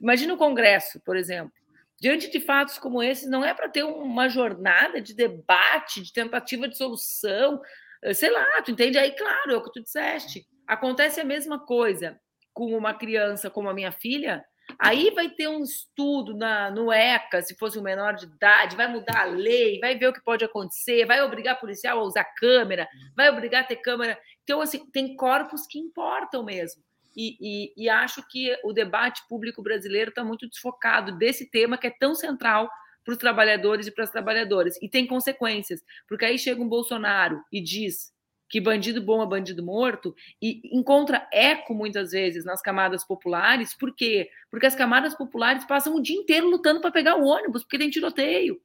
Imagina 0.00 0.34
o 0.34 0.38
Congresso, 0.38 1.00
por 1.00 1.16
exemplo. 1.16 1.52
Diante 2.00 2.30
de 2.30 2.40
fatos 2.40 2.78
como 2.78 3.02
esses, 3.02 3.28
não 3.28 3.44
é 3.44 3.54
para 3.54 3.68
ter 3.68 3.84
uma 3.84 4.28
jornada 4.28 5.00
de 5.00 5.14
debate, 5.14 6.02
de 6.02 6.12
tentativa 6.12 6.68
de 6.68 6.76
solução, 6.76 7.60
eh, 8.02 8.14
sei 8.14 8.30
lá, 8.30 8.62
tu 8.62 8.70
entende? 8.70 8.98
Aí, 8.98 9.12
claro, 9.12 9.52
é 9.52 9.56
o 9.56 9.62
que 9.62 9.72
tu 9.72 9.82
disseste. 9.82 10.46
Acontece 10.66 11.20
a 11.20 11.24
mesma 11.24 11.58
coisa 11.58 12.18
com 12.52 12.76
uma 12.76 12.94
criança 12.94 13.50
como 13.50 13.68
a 13.68 13.74
minha 13.74 13.92
filha, 13.92 14.44
Aí 14.78 15.10
vai 15.14 15.28
ter 15.28 15.48
um 15.48 15.62
estudo 15.62 16.36
na, 16.36 16.70
no 16.70 16.92
ECA, 16.92 17.42
se 17.42 17.56
fosse 17.56 17.78
um 17.78 17.82
menor 17.82 18.14
de 18.14 18.24
idade, 18.24 18.76
vai 18.76 18.88
mudar 18.88 19.22
a 19.22 19.24
lei, 19.24 19.78
vai 19.78 19.96
ver 19.96 20.08
o 20.08 20.12
que 20.12 20.22
pode 20.22 20.44
acontecer, 20.44 21.06
vai 21.06 21.22
obrigar 21.22 21.60
policial 21.60 22.00
a 22.00 22.02
usar 22.02 22.24
câmera, 22.24 22.88
vai 23.16 23.30
obrigar 23.30 23.62
a 23.62 23.66
ter 23.66 23.76
câmera. 23.76 24.18
Então, 24.42 24.60
assim, 24.60 24.86
tem 24.90 25.16
corpos 25.16 25.66
que 25.66 25.78
importam 25.78 26.44
mesmo. 26.44 26.82
E, 27.16 27.36
e, 27.40 27.84
e 27.84 27.88
acho 27.88 28.26
que 28.28 28.56
o 28.64 28.72
debate 28.72 29.22
público 29.28 29.62
brasileiro 29.62 30.10
está 30.10 30.24
muito 30.24 30.48
desfocado 30.48 31.16
desse 31.16 31.48
tema 31.50 31.78
que 31.78 31.86
é 31.86 31.94
tão 31.98 32.14
central 32.14 32.68
para 33.04 33.12
os 33.12 33.18
trabalhadores 33.18 33.86
e 33.86 33.90
para 33.92 34.04
as 34.04 34.10
trabalhadoras. 34.10 34.80
E 34.82 34.88
tem 34.88 35.06
consequências, 35.06 35.82
porque 36.08 36.24
aí 36.24 36.38
chega 36.38 36.60
um 36.60 36.68
Bolsonaro 36.68 37.40
e 37.52 37.60
diz 37.60 38.13
que 38.48 38.60
bandido 38.60 39.02
bom 39.02 39.22
é 39.22 39.26
bandido 39.26 39.64
morto, 39.64 40.14
e 40.40 40.60
encontra 40.76 41.28
eco 41.32 41.74
muitas 41.74 42.12
vezes 42.12 42.44
nas 42.44 42.62
camadas 42.62 43.04
populares, 43.04 43.74
por 43.74 43.94
quê? 43.94 44.28
Porque 44.50 44.66
as 44.66 44.74
camadas 44.74 45.14
populares 45.14 45.64
passam 45.64 45.94
o 45.94 46.02
dia 46.02 46.16
inteiro 46.16 46.48
lutando 46.48 46.80
para 46.80 46.92
pegar 46.92 47.16
o 47.16 47.24
ônibus, 47.24 47.62
porque 47.62 47.78
tem 47.78 47.90
tiroteio, 47.90 48.60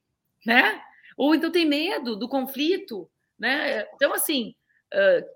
né? 0.46 0.80
Ou 1.16 1.34
então 1.34 1.50
tem 1.50 1.66
medo 1.66 2.16
do 2.16 2.28
conflito, 2.28 3.10
né? 3.38 3.86
Então, 3.94 4.14
assim, 4.14 4.54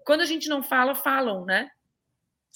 quando 0.05 0.21
a 0.21 0.27
gente 0.27 0.49
não 0.49 0.63
fala, 0.63 0.95
falam, 0.95 1.45
né? 1.45 1.69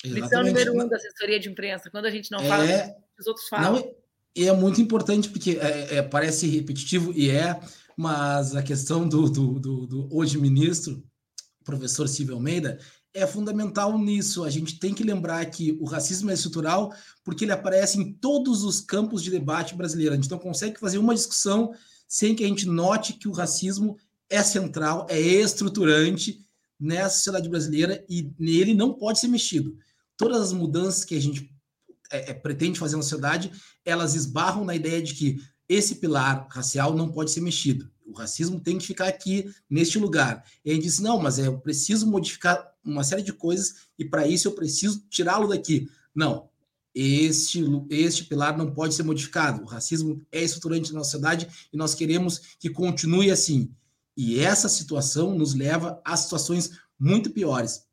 Lição 0.05 0.45
número 0.45 0.73
um 0.75 0.89
da 0.89 0.97
assessoria 0.97 1.41
de 1.41 1.49
imprensa, 1.49 1.91
quando 1.91 2.07
a 2.07 2.11
gente 2.11 2.31
não 2.31 2.39
fala, 2.45 2.65
é... 2.65 2.97
os 3.19 3.27
outros 3.27 3.49
falam. 3.49 3.73
Não, 3.73 3.95
e 4.37 4.47
é 4.47 4.53
muito 4.53 4.81
importante, 4.81 5.29
porque 5.29 5.59
é, 5.61 5.97
é, 5.97 6.03
parece 6.03 6.47
repetitivo, 6.47 7.13
e 7.13 7.29
é, 7.29 7.59
mas 7.97 8.55
a 8.55 8.63
questão 8.63 9.09
do, 9.09 9.29
do, 9.29 9.59
do, 9.59 9.87
do 9.87 10.09
hoje 10.17 10.39
ministro, 10.39 11.03
professor 11.69 12.09
Silvio 12.09 12.35
Almeida, 12.35 12.79
é 13.13 13.27
fundamental 13.27 13.99
nisso. 13.99 14.43
A 14.43 14.51
gente 14.51 14.79
tem 14.79 14.95
que 14.95 15.05
lembrar 15.05 15.45
que 15.47 15.77
o 15.81 15.85
racismo 15.85 16.31
é 16.31 16.35
estrutural 16.35 16.95
porque 17.23 17.45
ele 17.45 17.53
aparece 17.53 17.99
em 17.99 18.11
todos 18.15 18.63
os 18.65 18.81
campos 18.81 19.23
de 19.23 19.31
debate 19.31 19.75
brasileiro. 19.75 20.15
A 20.15 20.17
gente 20.17 20.31
não 20.31 20.39
consegue 20.39 20.81
fazer 20.81 20.97
uma 20.97 21.15
discussão 21.15 21.75
sem 22.09 22.35
que 22.35 22.43
a 22.43 22.49
gente 22.49 22.67
note 22.67 23.13
que 23.13 23.29
o 23.29 23.33
racismo 23.33 23.99
é 24.31 24.43
central, 24.43 25.07
é 25.11 25.21
estruturante 25.21 26.43
nessa 26.81 27.17
sociedade 27.17 27.51
brasileira 27.51 28.03
e 28.09 28.33
nele 28.39 28.73
não 28.73 28.95
pode 28.95 29.19
ser 29.19 29.29
mexido. 29.29 29.77
Todas 30.17 30.41
as 30.41 30.53
mudanças 30.53 31.05
que 31.05 31.15
a 31.15 31.21
gente 31.21 31.55
é, 32.11 32.31
é, 32.31 32.35
pretende 32.35 32.79
fazer 32.79 32.97
na 32.97 33.03
sociedade, 33.03 33.53
elas 33.85 34.15
esbarram 34.15 34.65
na 34.65 34.75
ideia 34.75 35.03
de 35.03 35.15
que 35.15 35.37
esse 35.69 35.97
pilar 35.97 36.47
racial 36.51 36.95
não 36.95 37.11
pode 37.11 37.31
ser 37.31 37.41
mexido 37.41 37.91
o 38.09 38.13
racismo 38.13 38.59
tem 38.59 38.79
que 38.79 38.87
ficar 38.87 39.07
aqui, 39.07 39.53
neste 39.69 39.99
lugar. 39.99 40.45
E 40.65 40.71
ele 40.71 40.81
disse: 40.81 41.03
não, 41.03 41.19
mas 41.19 41.39
eu 41.39 41.59
preciso 41.59 42.07
modificar 42.07 42.73
uma 42.83 43.05
série 43.05 43.23
de 43.23 43.33
coisas 43.33 43.89
e 43.99 44.05
para 44.05 44.27
isso 44.27 44.49
eu 44.49 44.53
preciso 44.53 45.05
tirá-lo 45.11 45.49
daqui. 45.49 45.89
Não, 46.15 46.49
este, 46.95 47.63
este 47.91 48.25
pilar 48.25 48.57
não 48.57 48.73
pode 48.73 48.95
ser 48.95 49.03
modificado. 49.03 49.63
O 49.63 49.67
racismo 49.67 50.25
é 50.33 50.43
estruturante 50.43 50.93
na 50.93 51.05
sociedade 51.05 51.47
e 51.73 51.77
nós 51.77 51.95
queremos 51.95 52.57
que 52.59 52.71
continue 52.71 53.31
assim. 53.31 53.71
E 54.17 54.41
essa 54.41 54.69
situação 54.69 55.37
nos 55.37 55.55
leva 55.55 56.01
a 56.05 56.17
situações 56.17 56.73
muito 56.99 57.31
piores. 57.31 57.87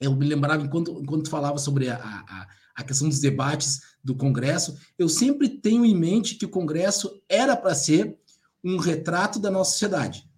Eu 0.00 0.14
me 0.14 0.26
lembrava, 0.26 0.62
enquanto, 0.62 0.92
enquanto 1.02 1.28
falava 1.28 1.58
sobre 1.58 1.88
a, 1.88 1.96
a, 1.96 2.48
a 2.76 2.84
questão 2.84 3.08
dos 3.08 3.18
debates 3.18 3.80
do 4.04 4.14
Congresso, 4.14 4.76
eu 4.98 5.08
sempre 5.08 5.48
tenho 5.48 5.84
em 5.84 5.96
mente 5.96 6.34
que 6.34 6.44
o 6.44 6.50
Congresso 6.50 7.20
era 7.28 7.56
para 7.56 7.74
ser 7.74 8.16
um 8.62 8.76
retrato 8.76 9.38
da 9.38 9.50
nossa 9.50 9.72
sociedade. 9.72 10.28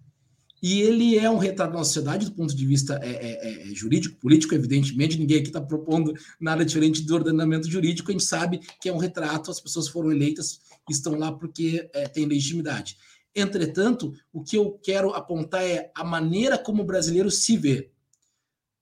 E 0.61 0.81
ele 0.81 1.17
é 1.17 1.29
um 1.29 1.37
retrato 1.37 1.71
da 1.71 1.77
nossa 1.77 1.91
sociedade 1.93 2.25
do 2.25 2.33
ponto 2.33 2.55
de 2.55 2.65
vista 2.65 2.99
é, 3.01 3.11
é, 3.11 3.71
é, 3.71 3.75
jurídico, 3.75 4.19
político, 4.19 4.53
evidentemente, 4.53 5.17
ninguém 5.17 5.37
aqui 5.37 5.47
está 5.47 5.61
propondo 5.61 6.13
nada 6.39 6.65
diferente 6.65 7.01
do 7.01 7.13
ordenamento 7.13 7.69
jurídico, 7.69 8.09
a 8.09 8.13
gente 8.13 8.25
sabe 8.25 8.59
que 8.81 8.89
é 8.89 8.93
um 8.93 8.97
retrato, 8.97 9.51
as 9.51 9.61
pessoas 9.61 9.87
foram 9.87 10.11
eleitas, 10.11 10.59
estão 10.89 11.15
lá 11.15 11.31
porque 11.31 11.89
é, 11.93 12.07
têm 12.07 12.25
legitimidade. 12.25 12.97
Entretanto, 13.35 14.13
o 14.33 14.43
que 14.43 14.57
eu 14.57 14.71
quero 14.83 15.13
apontar 15.13 15.63
é 15.63 15.91
a 15.95 16.03
maneira 16.03 16.57
como 16.57 16.81
o 16.81 16.85
brasileiro 16.85 17.29
se 17.29 17.55
vê. 17.55 17.91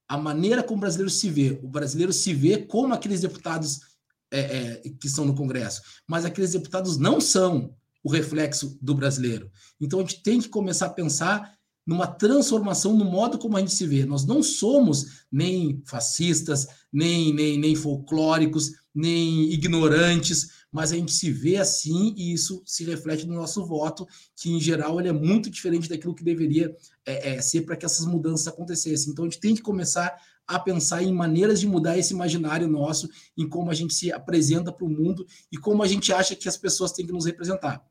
A 0.07 0.17
maneira 0.17 0.63
como 0.63 0.77
o 0.77 0.81
brasileiro 0.81 1.09
se 1.09 1.29
vê. 1.29 1.59
O 1.61 1.67
brasileiro 1.67 2.13
se 2.13 2.33
vê 2.33 2.57
como 2.57 2.93
aqueles 2.93 3.21
deputados 3.21 3.81
é, 4.31 4.39
é, 4.39 4.89
que 4.99 5.07
estão 5.07 5.25
no 5.25 5.35
Congresso, 5.35 5.81
mas 6.05 6.25
aqueles 6.25 6.51
deputados 6.51 6.97
não 6.97 7.21
são 7.21 7.73
o 8.03 8.11
reflexo 8.11 8.77
do 8.81 8.93
brasileiro. 8.93 9.51
Então 9.79 9.99
a 9.99 10.01
gente 10.01 10.21
tem 10.21 10.39
que 10.39 10.49
começar 10.49 10.87
a 10.87 10.93
pensar 10.93 11.57
numa 11.85 12.07
transformação 12.07 12.95
no 12.95 13.05
modo 13.05 13.37
como 13.37 13.55
a 13.55 13.61
gente 13.61 13.73
se 13.73 13.87
vê. 13.87 14.05
Nós 14.05 14.25
não 14.25 14.43
somos 14.43 15.25
nem 15.31 15.81
fascistas, 15.85 16.67
nem, 16.91 17.33
nem, 17.33 17.57
nem 17.57 17.75
folclóricos, 17.75 18.73
nem 18.93 19.51
ignorantes, 19.51 20.56
mas 20.71 20.91
a 20.91 20.95
gente 20.95 21.11
se 21.11 21.31
vê 21.31 21.57
assim 21.57 22.13
e 22.17 22.33
isso 22.33 22.61
se 22.65 22.83
reflete 22.83 23.25
no 23.25 23.35
nosso 23.35 23.65
voto, 23.65 24.07
que 24.35 24.51
em 24.51 24.59
geral 24.59 24.99
ele 24.99 25.09
é 25.09 25.13
muito 25.13 25.49
diferente 25.49 25.89
daquilo 25.89 26.15
que 26.15 26.23
deveria 26.23 26.75
é, 27.05 27.35
é, 27.35 27.41
ser 27.41 27.61
para 27.61 27.75
que 27.75 27.85
essas 27.85 28.05
mudanças 28.05 28.47
acontecessem. 28.47 29.11
Então 29.11 29.25
a 29.25 29.27
gente 29.27 29.39
tem 29.39 29.55
que 29.55 29.61
começar 29.61 30.15
a 30.47 30.57
pensar 30.57 31.03
em 31.03 31.13
maneiras 31.13 31.59
de 31.59 31.67
mudar 31.67 31.97
esse 31.97 32.13
imaginário 32.13 32.67
nosso, 32.67 33.09
em 33.37 33.47
como 33.47 33.69
a 33.69 33.73
gente 33.73 33.93
se 33.93 34.11
apresenta 34.11 34.71
para 34.71 34.85
o 34.85 34.89
mundo 34.89 35.25
e 35.51 35.57
como 35.57 35.83
a 35.83 35.87
gente 35.87 36.13
acha 36.13 36.35
que 36.35 36.47
as 36.47 36.55
pessoas 36.57 36.91
têm 36.93 37.05
que 37.05 37.11
nos 37.11 37.25
representar. 37.25 37.85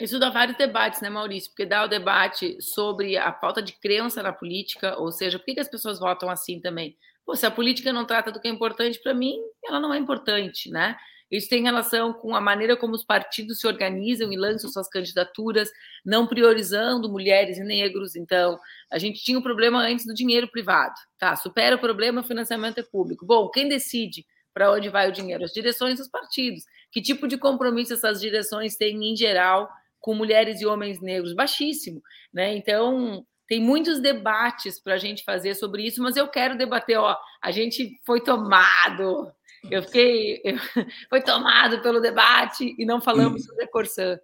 Isso 0.00 0.18
dá 0.18 0.30
vários 0.30 0.58
debates, 0.58 1.00
né, 1.00 1.08
Maurício? 1.08 1.50
Porque 1.50 1.64
dá 1.64 1.84
o 1.84 1.88
debate 1.88 2.60
sobre 2.60 3.16
a 3.16 3.32
falta 3.32 3.62
de 3.62 3.72
crença 3.74 4.20
na 4.20 4.32
política, 4.32 4.98
ou 4.98 5.12
seja, 5.12 5.38
por 5.38 5.44
que, 5.44 5.60
as 5.60 5.68
pessoas 5.68 6.00
votam 6.00 6.28
assim 6.28 6.60
também? 6.60 6.96
Pô, 7.24 7.36
se 7.36 7.46
a 7.46 7.50
política 7.52 7.92
não 7.92 8.04
trata 8.04 8.32
do 8.32 8.40
que 8.40 8.48
é 8.48 8.50
importante 8.50 8.98
para 9.00 9.14
mim, 9.14 9.38
ela 9.64 9.78
não 9.78 9.94
é 9.94 9.98
importante, 9.98 10.70
né? 10.70 10.96
Isso 11.32 11.48
tem 11.48 11.62
relação 11.62 12.12
com 12.12 12.36
a 12.36 12.40
maneira 12.42 12.76
como 12.76 12.94
os 12.94 13.02
partidos 13.02 13.58
se 13.58 13.66
organizam 13.66 14.30
e 14.30 14.36
lançam 14.36 14.70
suas 14.70 14.86
candidaturas, 14.86 15.70
não 16.04 16.26
priorizando 16.26 17.10
mulheres 17.10 17.56
e 17.56 17.64
negros. 17.64 18.14
Então, 18.14 18.60
a 18.92 18.98
gente 18.98 19.24
tinha 19.24 19.38
um 19.38 19.42
problema 19.42 19.80
antes 19.80 20.04
do 20.04 20.12
dinheiro 20.12 20.46
privado. 20.46 20.94
Tá, 21.18 21.34
supera 21.34 21.76
o 21.76 21.78
problema, 21.78 22.20
o 22.20 22.24
financiamento 22.24 22.78
é 22.78 22.82
público. 22.82 23.24
Bom, 23.24 23.48
quem 23.48 23.66
decide 23.66 24.26
para 24.52 24.70
onde 24.70 24.90
vai 24.90 25.08
o 25.08 25.12
dinheiro? 25.12 25.42
As 25.42 25.52
direções 25.52 25.96
dos 25.96 26.08
partidos. 26.08 26.64
Que 26.90 27.00
tipo 27.00 27.26
de 27.26 27.38
compromisso 27.38 27.94
essas 27.94 28.20
direções 28.20 28.76
têm, 28.76 29.10
em 29.10 29.16
geral, 29.16 29.70
com 29.98 30.14
mulheres 30.14 30.60
e 30.60 30.66
homens 30.66 31.00
negros 31.00 31.32
baixíssimo, 31.32 32.02
né? 32.30 32.54
Então 32.54 33.24
tem 33.48 33.60
muitos 33.60 34.00
debates 34.00 34.80
para 34.80 34.94
a 34.94 34.98
gente 34.98 35.24
fazer 35.24 35.54
sobre 35.54 35.86
isso, 35.86 36.02
mas 36.02 36.16
eu 36.16 36.28
quero 36.28 36.58
debater. 36.58 36.98
Ó, 36.98 37.16
a 37.40 37.50
gente 37.50 37.98
foi 38.04 38.20
tomado, 38.20 39.32
eu 39.70 39.82
fiquei, 39.82 40.40
eu, 40.44 40.56
foi 41.08 41.22
tomado 41.22 41.80
pelo 41.82 42.00
debate 42.00 42.74
e 42.78 42.84
não 42.84 43.00
falamos 43.00 43.44
sobre 43.44 43.64
a 43.64 43.68
Corsã. 43.68 44.18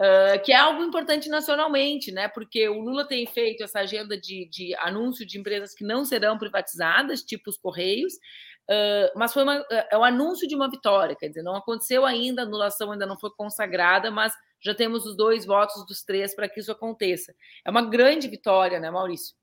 Uh, 0.00 0.42
que 0.42 0.50
é 0.50 0.56
algo 0.56 0.82
importante 0.82 1.28
nacionalmente, 1.28 2.10
né? 2.10 2.26
Porque 2.26 2.68
o 2.68 2.80
Lula 2.80 3.06
tem 3.06 3.24
feito 3.26 3.62
essa 3.62 3.80
agenda 3.80 4.18
de, 4.18 4.48
de 4.50 4.74
anúncio 4.76 5.24
de 5.24 5.38
empresas 5.38 5.74
que 5.74 5.84
não 5.84 6.04
serão 6.04 6.38
privatizadas, 6.38 7.22
tipo 7.22 7.50
os 7.50 7.58
Correios, 7.58 8.14
uh, 8.14 9.12
mas 9.14 9.32
foi 9.32 9.44
uma, 9.44 9.64
é 9.70 9.96
o 9.96 10.02
anúncio 10.02 10.48
de 10.48 10.56
uma 10.56 10.68
vitória, 10.68 11.14
quer 11.14 11.28
dizer, 11.28 11.42
não 11.42 11.54
aconteceu 11.54 12.04
ainda, 12.04 12.42
a 12.42 12.44
anulação 12.44 12.90
ainda 12.90 13.06
não 13.06 13.18
foi 13.18 13.30
consagrada, 13.36 14.10
mas 14.10 14.32
já 14.60 14.74
temos 14.74 15.04
os 15.06 15.16
dois 15.16 15.44
votos 15.44 15.86
dos 15.86 16.02
três 16.02 16.34
para 16.34 16.48
que 16.48 16.58
isso 16.58 16.72
aconteça. 16.72 17.32
É 17.64 17.70
uma 17.70 17.88
grande 17.88 18.26
vitória, 18.28 18.80
né, 18.80 18.90
Maurício? 18.90 19.34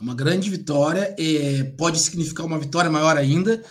Uma 0.00 0.14
grande 0.14 0.48
vitória, 0.48 1.14
é, 1.18 1.64
pode 1.76 1.98
significar 1.98 2.46
uma 2.46 2.58
vitória 2.58 2.90
maior 2.90 3.16
ainda. 3.16 3.62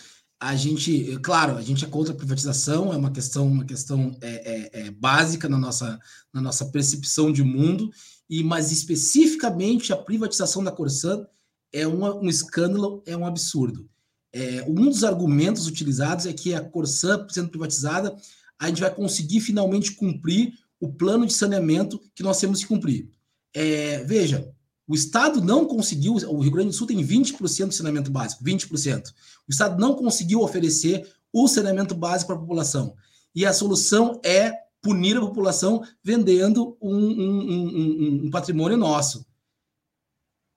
A 0.41 0.55
gente, 0.55 1.19
claro, 1.19 1.55
a 1.55 1.61
gente 1.61 1.85
é 1.85 1.87
contra 1.87 2.13
a 2.13 2.17
privatização, 2.17 2.91
é 2.91 2.97
uma 2.97 3.11
questão, 3.11 3.45
uma 3.45 3.63
questão 3.63 4.17
é, 4.21 4.79
é, 4.79 4.87
é 4.87 4.91
básica 4.91 5.47
na 5.47 5.55
nossa, 5.55 5.99
na 6.33 6.41
nossa 6.41 6.65
percepção 6.65 7.31
de 7.31 7.43
mundo, 7.43 7.91
e 8.27 8.43
mas 8.43 8.71
especificamente 8.71 9.93
a 9.93 9.97
privatização 9.97 10.63
da 10.63 10.71
Corsan 10.71 11.27
é 11.71 11.85
uma, 11.85 12.15
um 12.15 12.27
escândalo, 12.27 13.03
é 13.05 13.15
um 13.15 13.23
absurdo. 13.23 13.87
É, 14.33 14.65
um 14.67 14.89
dos 14.89 15.03
argumentos 15.03 15.67
utilizados 15.67 16.25
é 16.25 16.33
que 16.33 16.55
a 16.55 16.61
Corsan 16.61 17.27
sendo 17.29 17.49
privatizada, 17.49 18.15
a 18.57 18.67
gente 18.67 18.81
vai 18.81 18.93
conseguir 18.93 19.41
finalmente 19.41 19.91
cumprir 19.91 20.53
o 20.79 20.91
plano 20.91 21.27
de 21.27 21.33
saneamento 21.33 22.01
que 22.15 22.23
nós 22.23 22.39
temos 22.39 22.61
que 22.61 22.67
cumprir. 22.67 23.11
É, 23.53 24.03
veja, 24.05 24.51
o 24.91 24.93
Estado 24.93 25.41
não 25.41 25.63
conseguiu, 25.63 26.15
o 26.15 26.41
Rio 26.41 26.51
Grande 26.51 26.67
do 26.67 26.75
Sul 26.75 26.85
tem 26.85 26.97
20% 26.97 27.69
de 27.69 27.75
saneamento 27.75 28.11
básico, 28.11 28.43
20%. 28.43 29.07
O 29.47 29.49
Estado 29.49 29.79
não 29.79 29.95
conseguiu 29.95 30.41
oferecer 30.41 31.09
o 31.31 31.47
saneamento 31.47 31.95
básico 31.95 32.27
para 32.27 32.35
a 32.35 32.39
população. 32.39 32.93
E 33.33 33.45
a 33.45 33.53
solução 33.53 34.19
é 34.21 34.51
punir 34.81 35.15
a 35.15 35.21
população 35.21 35.81
vendendo 36.03 36.75
um, 36.81 36.93
um, 36.93 37.39
um, 37.39 38.21
um 38.25 38.29
patrimônio 38.29 38.75
nosso. 38.75 39.25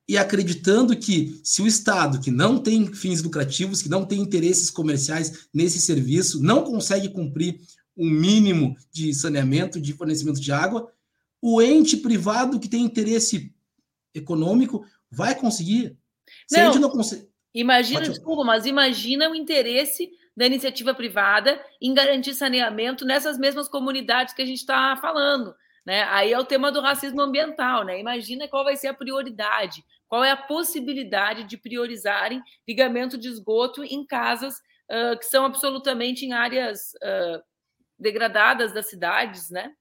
E 0.08 0.18
acreditando 0.18 0.96
que 0.96 1.40
se 1.44 1.62
o 1.62 1.66
Estado, 1.68 2.18
que 2.18 2.32
não 2.32 2.58
tem 2.58 2.92
fins 2.92 3.22
lucrativos, 3.22 3.82
que 3.82 3.88
não 3.88 4.04
tem 4.04 4.20
interesses 4.20 4.68
comerciais 4.68 5.46
nesse 5.54 5.80
serviço, 5.80 6.42
não 6.42 6.64
consegue 6.64 7.08
cumprir 7.08 7.60
um 7.96 8.10
mínimo 8.10 8.76
de 8.90 9.14
saneamento, 9.14 9.80
de 9.80 9.92
fornecimento 9.92 10.40
de 10.40 10.50
água, 10.50 10.90
o 11.40 11.62
ente 11.62 11.96
privado 11.98 12.58
que 12.58 12.68
tem 12.68 12.84
interesse 12.84 13.53
econômico 14.14 14.86
vai 15.10 15.34
conseguir. 15.34 15.96
Se 16.46 16.58
não, 16.58 16.68
a 16.68 16.72
gente 16.72 16.80
não 16.80 16.90
consegue. 16.90 17.28
Imagina, 17.54 18.00
Pode... 18.00 18.10
desculpa, 18.10 18.44
mas 18.44 18.66
imagina 18.66 19.30
o 19.30 19.34
interesse 19.34 20.10
da 20.36 20.46
iniciativa 20.46 20.94
privada 20.94 21.64
em 21.80 21.94
garantir 21.94 22.34
saneamento 22.34 23.04
nessas 23.04 23.38
mesmas 23.38 23.68
comunidades 23.68 24.34
que 24.34 24.42
a 24.42 24.46
gente 24.46 24.58
está 24.58 24.96
falando. 24.96 25.54
Né? 25.86 26.02
Aí 26.04 26.32
é 26.32 26.38
o 26.38 26.44
tema 26.44 26.72
do 26.72 26.80
racismo 26.80 27.20
ambiental. 27.20 27.84
Né? 27.84 28.00
Imagina 28.00 28.48
qual 28.48 28.64
vai 28.64 28.76
ser 28.76 28.88
a 28.88 28.94
prioridade, 28.94 29.84
qual 30.08 30.24
é 30.24 30.30
a 30.30 30.36
possibilidade 30.36 31.44
de 31.44 31.56
priorizarem 31.56 32.42
ligamento 32.66 33.18
de 33.18 33.28
esgoto 33.28 33.84
em 33.84 34.04
casas 34.04 34.56
uh, 34.90 35.18
que 35.18 35.26
são 35.26 35.44
absolutamente 35.44 36.24
em 36.24 36.32
áreas 36.32 36.94
uh, 36.94 37.42
degradadas 37.98 38.72
das 38.72 38.88
cidades, 38.88 39.50
né? 39.50 39.72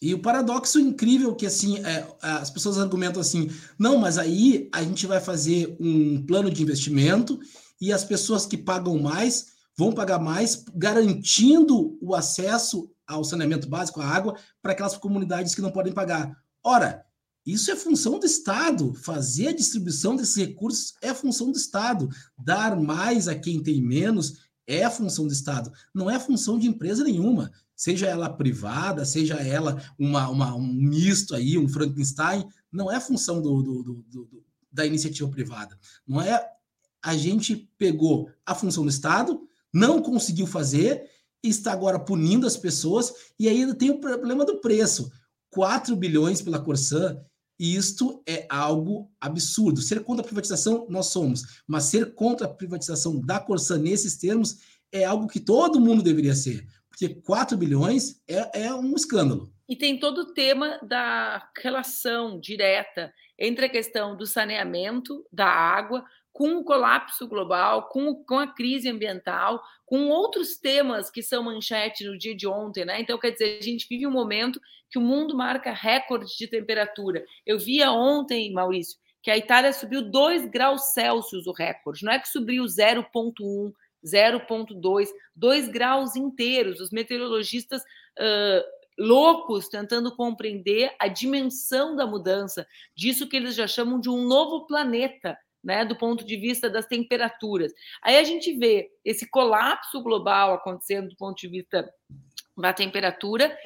E 0.00 0.14
o 0.14 0.22
paradoxo 0.22 0.80
incrível 0.80 1.34
que 1.34 1.44
assim 1.44 1.78
é, 1.84 2.06
as 2.22 2.50
pessoas 2.50 2.78
argumentam 2.78 3.20
assim, 3.20 3.50
não, 3.78 3.98
mas 3.98 4.16
aí 4.16 4.68
a 4.72 4.82
gente 4.82 5.06
vai 5.06 5.20
fazer 5.20 5.76
um 5.78 6.24
plano 6.24 6.50
de 6.50 6.62
investimento 6.62 7.38
e 7.80 7.92
as 7.92 8.02
pessoas 8.02 8.46
que 8.46 8.56
pagam 8.56 8.98
mais 8.98 9.58
vão 9.76 9.92
pagar 9.92 10.18
mais, 10.18 10.64
garantindo 10.74 11.98
o 12.00 12.14
acesso 12.14 12.90
ao 13.06 13.24
saneamento 13.24 13.68
básico, 13.68 14.00
à 14.00 14.06
água, 14.06 14.36
para 14.62 14.72
aquelas 14.72 14.96
comunidades 14.96 15.54
que 15.54 15.62
não 15.62 15.70
podem 15.70 15.92
pagar. 15.92 16.36
Ora, 16.62 17.04
isso 17.46 17.70
é 17.70 17.76
função 17.76 18.18
do 18.18 18.26
Estado. 18.26 18.92
Fazer 18.94 19.48
a 19.48 19.54
distribuição 19.54 20.14
desses 20.14 20.36
recursos 20.36 20.94
é 21.02 21.14
função 21.14 21.50
do 21.50 21.56
Estado. 21.56 22.08
Dar 22.38 22.78
mais 22.78 23.26
a 23.26 23.34
quem 23.34 23.62
tem 23.62 23.80
menos 23.82 24.49
é 24.70 24.84
a 24.84 24.90
função 24.90 25.26
do 25.26 25.32
Estado, 25.32 25.72
não 25.94 26.08
é 26.08 26.14
a 26.14 26.20
função 26.20 26.58
de 26.58 26.68
empresa 26.68 27.02
nenhuma, 27.02 27.50
seja 27.74 28.06
ela 28.06 28.28
privada, 28.28 29.04
seja 29.04 29.34
ela 29.34 29.82
uma, 29.98 30.28
uma 30.28 30.54
um 30.54 30.66
misto 30.72 31.34
aí, 31.34 31.58
um 31.58 31.68
Frankenstein, 31.68 32.46
não 32.70 32.90
é 32.90 32.96
a 32.96 33.00
função 33.00 33.42
do, 33.42 33.62
do, 33.62 33.82
do, 33.82 34.04
do, 34.08 34.44
da 34.70 34.86
iniciativa 34.86 35.28
privada. 35.28 35.76
Não 36.06 36.22
é 36.22 36.46
a 37.02 37.16
gente 37.16 37.68
pegou 37.78 38.30
a 38.44 38.54
função 38.54 38.84
do 38.84 38.90
Estado, 38.90 39.40
não 39.72 40.02
conseguiu 40.02 40.46
fazer, 40.46 41.08
está 41.42 41.72
agora 41.72 41.98
punindo 41.98 42.46
as 42.46 42.56
pessoas, 42.56 43.12
e 43.38 43.48
ainda 43.48 43.74
tem 43.74 43.90
o 43.90 44.00
problema 44.00 44.44
do 44.44 44.60
preço. 44.60 45.10
4 45.50 45.96
bilhões 45.96 46.42
pela 46.42 46.60
Corsã, 46.60 47.18
isto 47.60 48.22
é 48.26 48.46
algo 48.48 49.12
absurdo. 49.20 49.82
Ser 49.82 50.02
contra 50.02 50.24
a 50.24 50.26
privatização, 50.26 50.86
nós 50.88 51.06
somos, 51.06 51.62
mas 51.66 51.84
ser 51.84 52.14
contra 52.14 52.46
a 52.46 52.50
privatização 52.50 53.20
da 53.20 53.38
Corsã 53.38 53.76
nesses 53.76 54.16
termos 54.16 54.60
é 54.90 55.04
algo 55.04 55.28
que 55.28 55.38
todo 55.38 55.78
mundo 55.78 56.02
deveria 56.02 56.34
ser, 56.34 56.66
porque 56.88 57.08
4 57.10 57.58
bilhões 57.58 58.20
é, 58.26 58.62
é 58.64 58.74
um 58.74 58.94
escândalo. 58.94 59.52
E 59.68 59.76
tem 59.76 60.00
todo 60.00 60.22
o 60.22 60.32
tema 60.32 60.80
da 60.82 61.48
relação 61.62 62.40
direta 62.40 63.12
entre 63.38 63.66
a 63.66 63.68
questão 63.68 64.16
do 64.16 64.26
saneamento, 64.26 65.24
da 65.30 65.46
água, 65.46 66.04
com 66.40 66.56
o 66.56 66.64
colapso 66.64 67.28
global, 67.28 67.90
com, 67.90 68.14
com 68.24 68.38
a 68.38 68.46
crise 68.46 68.88
ambiental, 68.88 69.62
com 69.84 70.08
outros 70.08 70.56
temas 70.56 71.10
que 71.10 71.22
são 71.22 71.42
manchete 71.42 72.02
no 72.02 72.16
dia 72.16 72.34
de 72.34 72.46
ontem, 72.48 72.82
né? 72.82 72.98
Então, 72.98 73.18
quer 73.18 73.32
dizer, 73.32 73.58
a 73.60 73.62
gente 73.62 73.86
vive 73.86 74.06
um 74.06 74.10
momento 74.10 74.58
que 74.88 74.98
o 74.98 75.02
mundo 75.02 75.36
marca 75.36 75.70
recorde 75.70 76.34
de 76.38 76.48
temperatura. 76.48 77.22
Eu 77.44 77.58
via 77.58 77.92
ontem, 77.92 78.50
Maurício, 78.54 78.98
que 79.22 79.30
a 79.30 79.36
Itália 79.36 79.70
subiu 79.70 80.00
2 80.00 80.46
graus 80.46 80.94
Celsius 80.94 81.46
o 81.46 81.52
recorde, 81.52 82.06
não 82.06 82.12
é 82.12 82.18
que 82.18 82.26
subiu 82.26 82.64
0,1, 82.64 83.70
0,2, 84.02 85.08
2 85.36 85.68
graus 85.68 86.16
inteiros. 86.16 86.80
Os 86.80 86.90
meteorologistas 86.90 87.82
uh, 87.82 88.64
loucos 88.98 89.68
tentando 89.68 90.16
compreender 90.16 90.90
a 90.98 91.06
dimensão 91.06 91.94
da 91.94 92.06
mudança, 92.06 92.66
disso 92.96 93.28
que 93.28 93.36
eles 93.36 93.54
já 93.54 93.66
chamam 93.66 94.00
de 94.00 94.08
um 94.08 94.26
novo 94.26 94.66
planeta 94.66 95.36
né, 95.62 95.84
do 95.84 95.96
ponto 95.96 96.24
de 96.24 96.36
vista 96.36 96.68
das 96.70 96.86
temperaturas. 96.86 97.72
Aí 98.02 98.16
a 98.16 98.24
gente 98.24 98.56
vê 98.56 98.90
esse 99.04 99.28
colapso 99.28 100.02
global 100.02 100.54
acontecendo 100.54 101.08
do 101.08 101.16
ponto 101.16 101.38
de 101.38 101.48
vista 101.48 101.92
da 102.56 102.72
temperatura, 102.72 103.56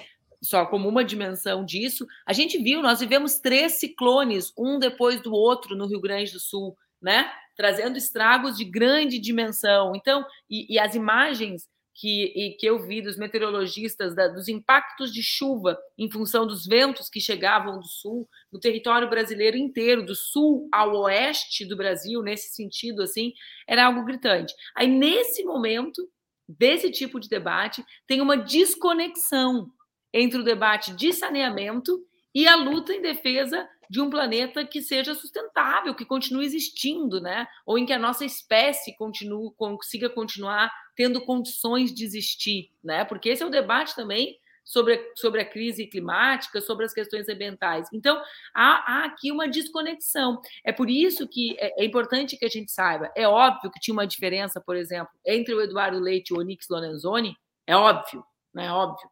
só 0.42 0.66
como 0.66 0.88
uma 0.88 1.04
dimensão 1.04 1.64
disso. 1.64 2.06
A 2.26 2.32
gente 2.32 2.58
viu, 2.58 2.82
nós 2.82 3.00
vivemos 3.00 3.38
três 3.38 3.78
ciclones, 3.80 4.52
um 4.58 4.78
depois 4.78 5.20
do 5.20 5.32
outro, 5.32 5.74
no 5.74 5.86
Rio 5.86 6.00
Grande 6.00 6.32
do 6.32 6.40
Sul, 6.40 6.76
né? 7.00 7.30
Trazendo 7.56 7.96
estragos 7.96 8.56
de 8.56 8.64
grande 8.64 9.18
dimensão. 9.18 9.94
Então, 9.94 10.24
e, 10.50 10.74
e 10.74 10.78
as 10.78 10.94
imagens 10.94 11.68
que, 11.94 12.56
que 12.58 12.66
eu 12.66 12.84
vi 12.84 13.00
dos 13.00 13.16
meteorologistas 13.16 14.14
da, 14.14 14.26
dos 14.26 14.48
impactos 14.48 15.12
de 15.12 15.22
chuva 15.22 15.78
em 15.96 16.10
função 16.10 16.46
dos 16.46 16.66
ventos 16.66 17.08
que 17.08 17.20
chegavam 17.20 17.78
do 17.78 17.86
sul, 17.86 18.28
no 18.52 18.58
território 18.58 19.08
brasileiro 19.08 19.56
inteiro, 19.56 20.04
do 20.04 20.14
sul 20.14 20.68
ao 20.72 20.94
oeste 21.02 21.64
do 21.64 21.76
Brasil, 21.76 22.20
nesse 22.20 22.54
sentido, 22.54 23.02
assim, 23.02 23.32
era 23.66 23.86
algo 23.86 24.04
gritante. 24.04 24.52
Aí, 24.76 24.88
nesse 24.88 25.44
momento 25.44 26.02
desse 26.48 26.90
tipo 26.90 27.20
de 27.20 27.28
debate, 27.28 27.84
tem 28.06 28.20
uma 28.20 28.36
desconexão 28.36 29.68
entre 30.12 30.40
o 30.40 30.44
debate 30.44 30.94
de 30.94 31.12
saneamento 31.12 32.04
e 32.34 32.48
a 32.48 32.56
luta 32.56 32.92
em 32.92 33.00
defesa 33.00 33.68
de 33.88 34.00
um 34.00 34.10
planeta 34.10 34.64
que 34.64 34.82
seja 34.82 35.14
sustentável, 35.14 35.94
que 35.94 36.04
continue 36.04 36.44
existindo, 36.44 37.20
né? 37.20 37.46
Ou 37.64 37.78
em 37.78 37.86
que 37.86 37.92
a 37.92 37.98
nossa 37.98 38.24
espécie 38.24 38.96
continue, 38.96 39.52
consiga 39.56 40.10
continuar 40.10 40.72
tendo 40.94 41.20
condições 41.20 41.92
de 41.92 42.04
existir, 42.04 42.70
né? 42.82 43.04
Porque 43.04 43.28
esse 43.28 43.42
é 43.42 43.46
o 43.46 43.50
debate 43.50 43.94
também 43.94 44.38
sobre, 44.64 45.12
sobre 45.14 45.42
a 45.42 45.44
crise 45.44 45.86
climática, 45.86 46.60
sobre 46.60 46.86
as 46.86 46.94
questões 46.94 47.28
ambientais. 47.28 47.88
Então, 47.92 48.20
há, 48.54 49.00
há 49.02 49.04
aqui 49.04 49.30
uma 49.30 49.46
desconexão. 49.46 50.40
É 50.64 50.72
por 50.72 50.88
isso 50.88 51.28
que 51.28 51.56
é, 51.58 51.82
é, 51.82 51.84
importante 51.84 52.36
que 52.36 52.44
a 52.44 52.48
gente 52.48 52.72
saiba. 52.72 53.12
É 53.14 53.28
óbvio 53.28 53.70
que 53.70 53.78
tinha 53.78 53.92
uma 53.92 54.06
diferença, 54.06 54.60
por 54.60 54.76
exemplo, 54.76 55.12
entre 55.24 55.54
o 55.54 55.60
Eduardo 55.60 55.98
Leite 55.98 56.30
e 56.30 56.34
o 56.34 56.40
Onix 56.40 56.66
Lorenzoni, 56.68 57.36
é 57.66 57.76
óbvio, 57.76 58.24
né? 58.52 58.66
É 58.66 58.70
óbvio. 58.70 59.08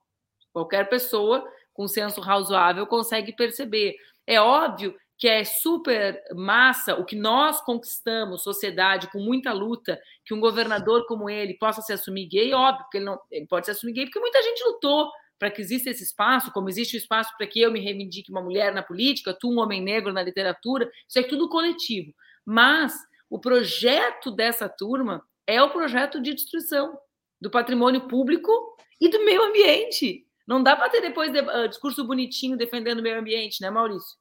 Qualquer 0.52 0.88
pessoa 0.88 1.46
com 1.72 1.88
senso 1.88 2.20
razoável 2.20 2.86
consegue 2.86 3.34
perceber. 3.34 3.94
É 4.26 4.40
óbvio 4.40 4.94
que 5.22 5.28
é 5.28 5.44
super 5.44 6.20
massa 6.34 6.96
o 6.96 7.04
que 7.04 7.14
nós 7.14 7.60
conquistamos, 7.60 8.42
sociedade, 8.42 9.08
com 9.08 9.20
muita 9.20 9.52
luta, 9.52 9.96
que 10.24 10.34
um 10.34 10.40
governador 10.40 11.06
como 11.06 11.30
ele 11.30 11.54
possa 11.54 11.80
se 11.80 11.92
assumir 11.92 12.26
gay, 12.26 12.52
óbvio, 12.52 12.82
porque 12.82 12.98
ele, 12.98 13.04
não, 13.04 13.20
ele 13.30 13.46
pode 13.46 13.66
se 13.66 13.70
assumir 13.70 13.92
gay, 13.92 14.06
porque 14.06 14.18
muita 14.18 14.42
gente 14.42 14.64
lutou 14.64 15.08
para 15.38 15.48
que 15.48 15.60
exista 15.60 15.90
esse 15.90 16.02
espaço, 16.02 16.50
como 16.50 16.68
existe 16.68 16.96
o 16.96 16.98
espaço 16.98 17.30
para 17.38 17.46
que 17.46 17.60
eu 17.60 17.70
me 17.70 17.78
reivindique 17.78 18.32
uma 18.32 18.42
mulher 18.42 18.74
na 18.74 18.82
política, 18.82 19.32
tu 19.32 19.48
um 19.48 19.60
homem 19.60 19.80
negro 19.80 20.12
na 20.12 20.24
literatura, 20.24 20.90
isso 21.08 21.20
é 21.20 21.22
tudo 21.22 21.48
coletivo. 21.48 22.12
Mas 22.44 22.92
o 23.30 23.38
projeto 23.38 24.28
dessa 24.28 24.68
turma 24.68 25.24
é 25.46 25.62
o 25.62 25.70
projeto 25.70 26.20
de 26.20 26.34
destruição 26.34 26.98
do 27.40 27.48
patrimônio 27.48 28.08
público 28.08 28.50
e 29.00 29.08
do 29.08 29.24
meio 29.24 29.44
ambiente. 29.44 30.26
Não 30.44 30.60
dá 30.60 30.74
para 30.74 30.90
ter 30.90 31.00
depois 31.00 31.30
de, 31.30 31.38
uh, 31.38 31.68
discurso 31.68 32.04
bonitinho 32.04 32.56
defendendo 32.56 32.98
o 32.98 33.02
meio 33.02 33.20
ambiente, 33.20 33.62
né, 33.62 33.70
Maurício? 33.70 34.20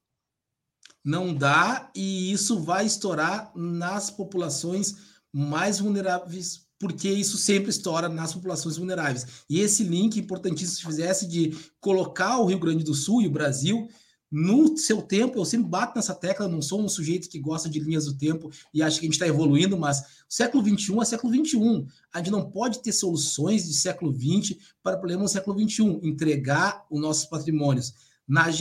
Não 1.03 1.33
dá, 1.33 1.89
e 1.95 2.31
isso 2.31 2.59
vai 2.59 2.85
estourar 2.85 3.51
nas 3.55 4.09
populações 4.09 4.95
mais 5.33 5.79
vulneráveis, 5.79 6.67
porque 6.79 7.09
isso 7.09 7.37
sempre 7.37 7.69
estoura 7.69 8.07
nas 8.07 8.33
populações 8.33 8.77
vulneráveis. 8.77 9.25
E 9.49 9.59
esse 9.59 9.83
link 9.83 10.19
importantíssimo 10.19 10.77
se 10.77 10.85
fizesse 10.85 11.27
de 11.27 11.57
colocar 11.79 12.37
o 12.37 12.45
Rio 12.45 12.59
Grande 12.59 12.83
do 12.83 12.93
Sul 12.93 13.21
e 13.21 13.27
o 13.27 13.31
Brasil 13.31 13.89
no 14.31 14.77
seu 14.77 15.01
tempo, 15.01 15.37
eu 15.37 15.43
sempre 15.43 15.67
bato 15.67 15.97
nessa 15.97 16.15
tecla, 16.15 16.47
não 16.47 16.61
sou 16.61 16.81
um 16.81 16.87
sujeito 16.87 17.27
que 17.27 17.37
gosta 17.37 17.67
de 17.67 17.81
linhas 17.81 18.05
do 18.05 18.13
tempo 18.13 18.49
e 18.73 18.81
acha 18.81 18.97
que 18.97 19.05
a 19.05 19.07
gente 19.07 19.15
está 19.15 19.27
evoluindo, 19.27 19.77
mas 19.77 20.23
século 20.29 20.63
XXI 20.63 21.01
é 21.01 21.05
século 21.05 21.33
XXI. 21.33 21.85
A 22.13 22.19
gente 22.19 22.31
não 22.31 22.49
pode 22.49 22.81
ter 22.81 22.93
soluções 22.93 23.67
de 23.67 23.73
século 23.73 24.13
XX 24.13 24.57
para 24.81 24.95
problemas 24.95 25.31
do 25.31 25.33
século 25.33 25.59
XXI. 25.59 25.99
Entregar 26.01 26.85
os 26.89 27.01
nossos 27.01 27.25
patrimônios 27.25 27.93
nas, 28.31 28.57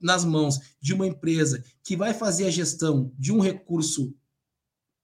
nas 0.00 0.24
mãos 0.24 0.58
de 0.80 0.92
uma 0.92 1.06
empresa 1.06 1.62
que 1.84 1.96
vai 1.96 2.12
fazer 2.12 2.46
a 2.46 2.50
gestão 2.50 3.12
de 3.16 3.32
um 3.32 3.38
recurso 3.38 4.12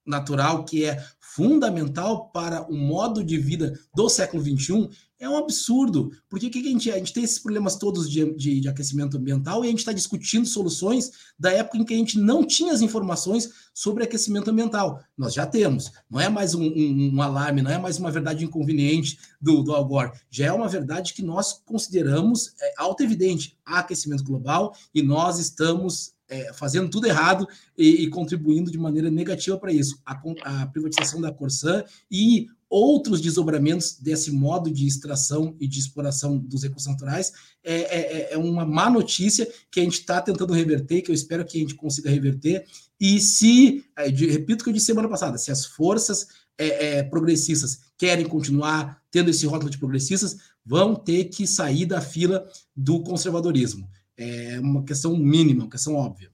natural 0.05 0.65
que 0.65 0.85
é 0.85 1.01
fundamental 1.21 2.29
para 2.33 2.69
o 2.69 2.77
modo 2.77 3.23
de 3.23 3.39
vida 3.39 3.79
do 3.95 4.09
século 4.09 4.43
XXI 4.43 4.91
é 5.21 5.29
um 5.29 5.37
absurdo. 5.37 6.11
Porque 6.29 6.49
que, 6.49 6.59
a, 6.59 6.63
gente, 6.63 6.91
a 6.91 6.97
gente 6.97 7.13
tem 7.13 7.23
esses 7.23 7.39
problemas 7.39 7.77
todos 7.77 8.11
de, 8.11 8.35
de, 8.35 8.61
de 8.61 8.69
aquecimento 8.69 9.19
ambiental 9.19 9.63
e 9.63 9.69
a 9.69 9.71
gente 9.71 9.81
está 9.81 9.93
discutindo 9.93 10.47
soluções 10.47 11.13
da 11.39 11.53
época 11.53 11.77
em 11.77 11.85
que 11.85 11.95
a 11.95 11.97
gente 11.97 12.19
não 12.19 12.43
tinha 12.45 12.73
as 12.73 12.81
informações 12.81 13.51
sobre 13.75 14.03
aquecimento 14.03 14.51
ambiental. 14.51 15.01
Nós 15.17 15.35
já 15.35 15.47
temos. 15.47 15.93
Não 16.11 16.19
é 16.19 16.29
mais 16.29 16.55
um, 16.55 16.65
um, 16.65 17.15
um 17.15 17.23
alarme, 17.23 17.63
não 17.63 17.71
é 17.71 17.79
mais 17.79 17.99
uma 17.99 18.11
verdade 18.11 18.45
inconveniente 18.45 19.19
do, 19.41 19.63
do 19.63 19.75
Al 19.75 19.85
Gore. 19.85 20.13
Já 20.31 20.47
é 20.47 20.53
uma 20.53 20.69
verdade 20.69 21.13
que 21.13 21.23
nós 21.23 21.53
consideramos 21.65 22.55
é, 22.61 22.75
auto-evidente. 22.79 23.57
Há 23.65 23.81
aquecimento 23.81 24.25
global 24.25 24.75
e 24.95 25.03
nós 25.03 25.39
estamos 25.39 26.15
é, 26.31 26.53
fazendo 26.53 26.89
tudo 26.89 27.07
errado 27.07 27.47
e, 27.77 28.05
e, 28.05 28.09
contribuindo 28.09 28.71
de 28.71 28.79
maneira 28.79 29.11
negativa 29.11 29.59
para 29.59 29.73
isso. 29.73 30.01
A, 30.07 30.13
a, 30.45 30.67
privatização 30.67 31.21
da 31.21 31.33
Corsã 31.33 31.85
e 32.11 32.47
outros 32.71 33.21
desdobramentos 33.21 33.99
desse 33.99 34.31
modo 34.31 34.71
de 34.71 34.87
extração 34.87 35.57
e 35.59 35.67
de 35.67 35.81
exploração 35.81 36.39
dos 36.39 36.63
recursos 36.63 36.89
naturais 36.89 37.33
é, 37.65 37.75
é, 37.75 38.01
é, 38.01 38.33
é 38.35 38.39
uma 38.39 38.65
má 38.65 38.89
notícia 38.89 39.47
que 39.71 39.81
a 39.81 39.83
gente 39.83 39.95
está 39.99 40.23
tentando 40.23 40.55
reverter, 40.55 41.03
que 41.03 41.11
eu 41.11 41.15
espero 41.15 41.45
que 41.45 41.59
a 41.59 41.61
gente 41.61 41.75
consiga 41.75 42.09
reverter. 42.09 42.65
E 43.01 43.21
se, 43.21 43.85
é, 43.99 44.09
repito 44.09 44.61
o 44.61 44.65
que 44.65 44.71
eu 44.71 44.75
disse 44.75 44.87
semana 44.87 45.09
passada, 45.09 45.37
se 45.37 45.51
as 45.51 45.67
forças 45.67 46.29
é, 46.57 46.99
é, 46.99 47.03
progressistas 47.03 47.81
querem 47.99 48.25
continuar 48.25 49.03
tendo 49.11 49.31
esse 49.31 49.47
rótulo 49.47 49.71
de 49.71 49.79
progressistas, 49.79 50.37
vão 50.65 50.95
ter 50.95 51.25
que 51.25 51.47
sair 51.47 51.87
da 51.87 52.01
fila 52.01 52.47
do 52.77 53.03
conservadorismo. 53.03 53.89
É 54.17 54.61
uma 54.61 54.85
questão 54.85 55.17
mínima, 55.17 55.65
uma 55.65 55.71
questão 55.71 55.97
óbvia. 55.97 56.31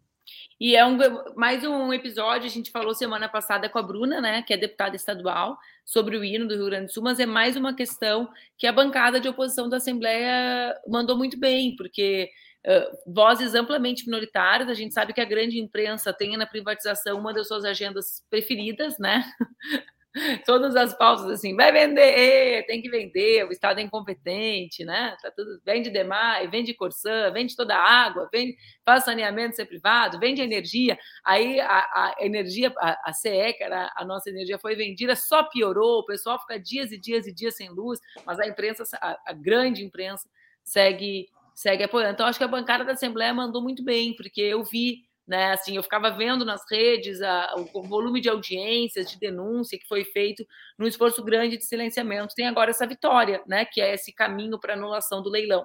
E 0.58 0.74
é 0.74 0.86
um, 0.86 0.96
mais 1.34 1.62
um 1.64 1.92
episódio, 1.92 2.46
a 2.46 2.50
gente 2.50 2.70
falou 2.70 2.94
semana 2.94 3.28
passada 3.28 3.68
com 3.68 3.78
a 3.78 3.82
Bruna, 3.82 4.22
né, 4.22 4.42
que 4.42 4.54
é 4.54 4.56
deputada 4.56 4.96
estadual, 4.96 5.58
sobre 5.84 6.16
o 6.16 6.24
hino 6.24 6.48
do 6.48 6.54
Rio 6.54 6.66
Grande 6.66 6.86
do 6.86 6.92
Sul, 6.92 7.02
mas 7.02 7.20
é 7.20 7.26
mais 7.26 7.56
uma 7.56 7.74
questão 7.74 8.28
que 8.56 8.66
a 8.66 8.72
bancada 8.72 9.20
de 9.20 9.28
oposição 9.28 9.68
da 9.68 9.76
Assembleia 9.76 10.74
mandou 10.88 11.14
muito 11.14 11.38
bem, 11.38 11.76
porque 11.76 12.30
uh, 12.66 13.12
vozes 13.12 13.54
amplamente 13.54 14.06
minoritárias, 14.06 14.70
a 14.70 14.74
gente 14.74 14.94
sabe 14.94 15.12
que 15.12 15.20
a 15.20 15.26
grande 15.26 15.60
imprensa 15.60 16.10
tem 16.10 16.34
na 16.38 16.46
privatização 16.46 17.18
uma 17.18 17.34
das 17.34 17.48
suas 17.48 17.64
agendas 17.64 18.24
preferidas, 18.30 18.98
né? 18.98 19.24
todas 20.46 20.74
as 20.76 20.96
pautas 20.96 21.26
assim, 21.26 21.54
vai 21.54 21.70
vender, 21.70 22.64
tem 22.66 22.80
que 22.80 22.88
vender, 22.88 23.44
o 23.46 23.52
Estado 23.52 23.80
é 23.80 23.82
incompetente, 23.82 24.84
né? 24.84 25.16
Tá 25.20 25.30
tudo, 25.30 25.60
vende 25.64 25.90
demais, 25.90 26.50
vende 26.50 26.74
Corsã, 26.74 27.30
vende 27.32 27.54
toda 27.54 27.76
a 27.76 27.82
água, 27.82 28.28
vende, 28.32 28.56
faz 28.84 29.04
saneamento 29.04 29.56
ser 29.56 29.66
privado, 29.66 30.18
vende 30.18 30.40
energia. 30.40 30.98
Aí 31.24 31.60
a, 31.60 31.78
a 31.78 32.14
energia, 32.20 32.72
a, 32.78 33.10
a 33.10 33.12
CE, 33.12 33.52
que 33.54 33.62
era 33.62 33.92
a 33.94 34.04
nossa 34.04 34.30
energia, 34.30 34.58
foi 34.58 34.74
vendida, 34.74 35.14
só 35.14 35.44
piorou, 35.44 36.00
o 36.00 36.06
pessoal 36.06 36.38
fica 36.40 36.58
dias 36.58 36.92
e 36.92 36.98
dias 36.98 37.26
e 37.26 37.32
dias 37.32 37.56
sem 37.56 37.68
luz, 37.68 38.00
mas 38.24 38.40
a 38.40 38.46
imprensa, 38.46 38.84
a, 39.00 39.18
a 39.26 39.32
grande 39.32 39.84
imprensa, 39.84 40.28
segue, 40.62 41.28
segue 41.54 41.84
apoiando. 41.84 42.14
Então, 42.14 42.26
acho 42.26 42.38
que 42.38 42.44
a 42.44 42.48
bancada 42.48 42.84
da 42.84 42.92
Assembleia 42.92 43.34
mandou 43.34 43.62
muito 43.62 43.82
bem, 43.84 44.14
porque 44.16 44.40
eu 44.40 44.64
vi 44.64 45.04
né? 45.26 45.52
Assim, 45.52 45.76
eu 45.76 45.82
ficava 45.82 46.10
vendo 46.10 46.44
nas 46.44 46.62
redes 46.70 47.20
a, 47.20 47.54
o 47.74 47.82
volume 47.82 48.20
de 48.20 48.28
audiências, 48.28 49.10
de 49.10 49.18
denúncia 49.18 49.78
que 49.78 49.86
foi 49.86 50.04
feito 50.04 50.46
num 50.78 50.86
esforço 50.86 51.22
grande 51.24 51.56
de 51.56 51.64
silenciamento. 51.64 52.34
Tem 52.34 52.46
agora 52.46 52.70
essa 52.70 52.86
vitória, 52.86 53.42
né? 53.46 53.64
Que 53.64 53.80
é 53.80 53.94
esse 53.94 54.12
caminho 54.12 54.58
para 54.58 54.74
anulação 54.74 55.22
do 55.22 55.30
leilão. 55.30 55.64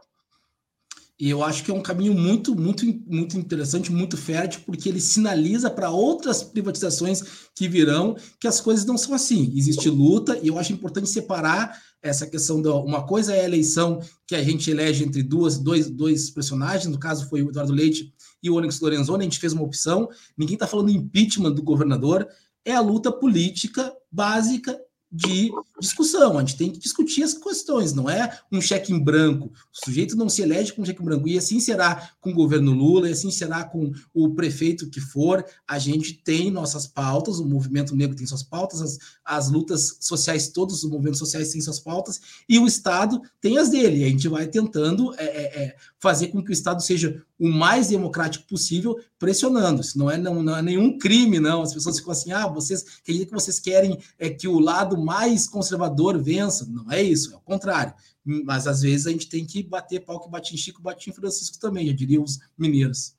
E 1.22 1.30
eu 1.30 1.44
acho 1.44 1.64
que 1.64 1.70
é 1.70 1.74
um 1.74 1.84
caminho 1.84 2.16
muito, 2.16 2.56
muito, 2.56 2.84
muito 3.06 3.38
interessante, 3.38 3.92
muito 3.92 4.18
fértil, 4.18 4.62
porque 4.66 4.90
ele 4.90 5.00
sinaliza 5.00 5.70
para 5.70 5.92
outras 5.92 6.42
privatizações 6.42 7.22
que 7.56 7.68
virão 7.68 8.16
que 8.40 8.48
as 8.48 8.60
coisas 8.60 8.86
não 8.86 8.98
são 8.98 9.14
assim. 9.14 9.54
Existe 9.56 9.88
luta, 9.88 10.40
e 10.42 10.48
eu 10.48 10.58
acho 10.58 10.74
importante 10.74 11.08
separar 11.08 11.80
essa 12.02 12.26
questão 12.26 12.60
da. 12.60 12.74
Uma 12.74 13.06
coisa 13.06 13.36
é 13.36 13.42
a 13.42 13.46
eleição 13.46 14.02
que 14.26 14.34
a 14.34 14.44
gente 14.44 14.72
elege 14.72 15.04
entre 15.04 15.22
duas, 15.22 15.60
dois, 15.60 15.92
dois 15.92 16.32
personagens, 16.32 16.88
no 16.88 16.98
caso 16.98 17.30
foi 17.30 17.44
o 17.44 17.50
Eduardo 17.50 17.72
Leite 17.72 18.12
e 18.42 18.50
o 18.50 18.56
Onyx 18.56 18.80
Lorenzoni, 18.80 19.22
a 19.22 19.24
gente 19.24 19.40
fez 19.40 19.54
uma 19.54 19.64
opção, 19.64 20.10
ninguém 20.38 20.56
está 20.56 20.68
falando 20.68 20.90
impeachment 20.90 21.52
do 21.52 21.64
governador, 21.64 22.28
é 22.64 22.74
a 22.74 22.82
luta 22.82 23.12
política 23.12 23.94
básica 24.12 24.80
de 25.12 25.52
discussão. 25.80 26.38
A 26.38 26.40
gente 26.40 26.56
tem 26.56 26.72
que 26.72 26.80
discutir 26.80 27.24
as 27.24 27.34
questões, 27.34 27.92
não 27.94 28.10
é 28.10 28.40
um 28.50 28.62
cheque 28.62 28.94
em 28.94 29.00
branco. 29.00 29.48
O 29.48 29.86
sujeito 29.86 30.16
não 30.16 30.30
se 30.30 30.42
elege 30.42 30.72
com 30.72 30.82
um 30.82 30.86
cheque 30.86 31.02
em 31.02 31.06
branco. 31.06 31.28
E 31.28 31.38
assim 31.38 31.60
será 31.60 32.12
com 32.22 32.32
o 32.32 32.34
governo 32.34 32.72
Lula, 32.72 33.10
e 33.10 33.12
assim 33.12 33.30
será 33.30 33.66
com 33.66 33.92
o 34.14 34.34
prefeito 34.34 34.90
que 34.90 35.02
for. 35.02 35.46
A 35.68 35.78
gente 35.78 36.14
tem 36.14 36.50
nossas 36.50 36.88
pautas, 36.88 37.40
o 37.40 37.46
movimento 37.46 37.94
negro 37.94 38.16
tem 38.16 38.26
suas 38.26 38.44
pautas, 38.44 38.82
as, 38.82 39.00
as 39.26 39.52
lutas 39.52 39.98
sociais, 40.00 40.48
todos 40.48 40.82
os 40.82 40.90
movimentos 40.90 41.20
sociais 41.20 41.50
têm 41.50 41.60
suas 41.60 41.80
pautas, 41.80 42.22
e 42.48 42.58
o 42.58 42.66
Estado 42.66 43.22
tem 43.42 43.58
as 43.58 43.70
dele. 43.70 44.06
A 44.06 44.10
gente 44.10 44.30
vai 44.30 44.48
tentando 44.48 45.14
é, 45.16 45.26
é, 45.26 45.64
é 45.64 45.76
fazer 46.00 46.28
com 46.28 46.42
que 46.42 46.52
o 46.52 46.54
Estado 46.54 46.82
seja 46.82 47.22
o 47.42 47.50
mais 47.50 47.88
democrático 47.88 48.46
possível, 48.46 49.04
pressionando. 49.18 49.82
Isso 49.82 49.98
não 49.98 50.12
é, 50.12 50.16
não, 50.16 50.44
não 50.44 50.56
é 50.56 50.62
nenhum 50.62 51.00
crime, 51.00 51.40
não. 51.40 51.64
As 51.64 51.74
pessoas 51.74 51.98
ficam 51.98 52.12
assim, 52.12 52.32
ah, 52.32 52.46
vocês, 52.46 53.02
que 53.02 53.26
vocês 53.32 53.60
querem 53.60 53.98
é 54.20 54.30
que 54.30 54.48
o 54.48 54.60
lado 54.60 54.96
mais 54.96 55.48
conservador 55.48 56.22
vença. 56.22 56.68
Não 56.70 56.92
é 56.92 57.02
isso, 57.02 57.34
é 57.34 57.38
o 57.38 57.40
contrário. 57.40 57.96
Mas 58.24 58.68
às 58.68 58.84
vezes 58.84 59.08
a 59.08 59.10
gente 59.10 59.28
tem 59.28 59.44
que 59.44 59.64
bater 59.64 60.02
pau 60.02 60.20
que 60.20 60.30
bate 60.30 60.54
em 60.54 60.58
Chico, 60.58 60.84
bate 60.84 61.10
em 61.10 61.14
Francisco 61.14 61.58
também, 61.60 61.88
já 61.88 61.94
diriam 61.94 62.22
os 62.22 62.38
mineiros. 62.56 63.16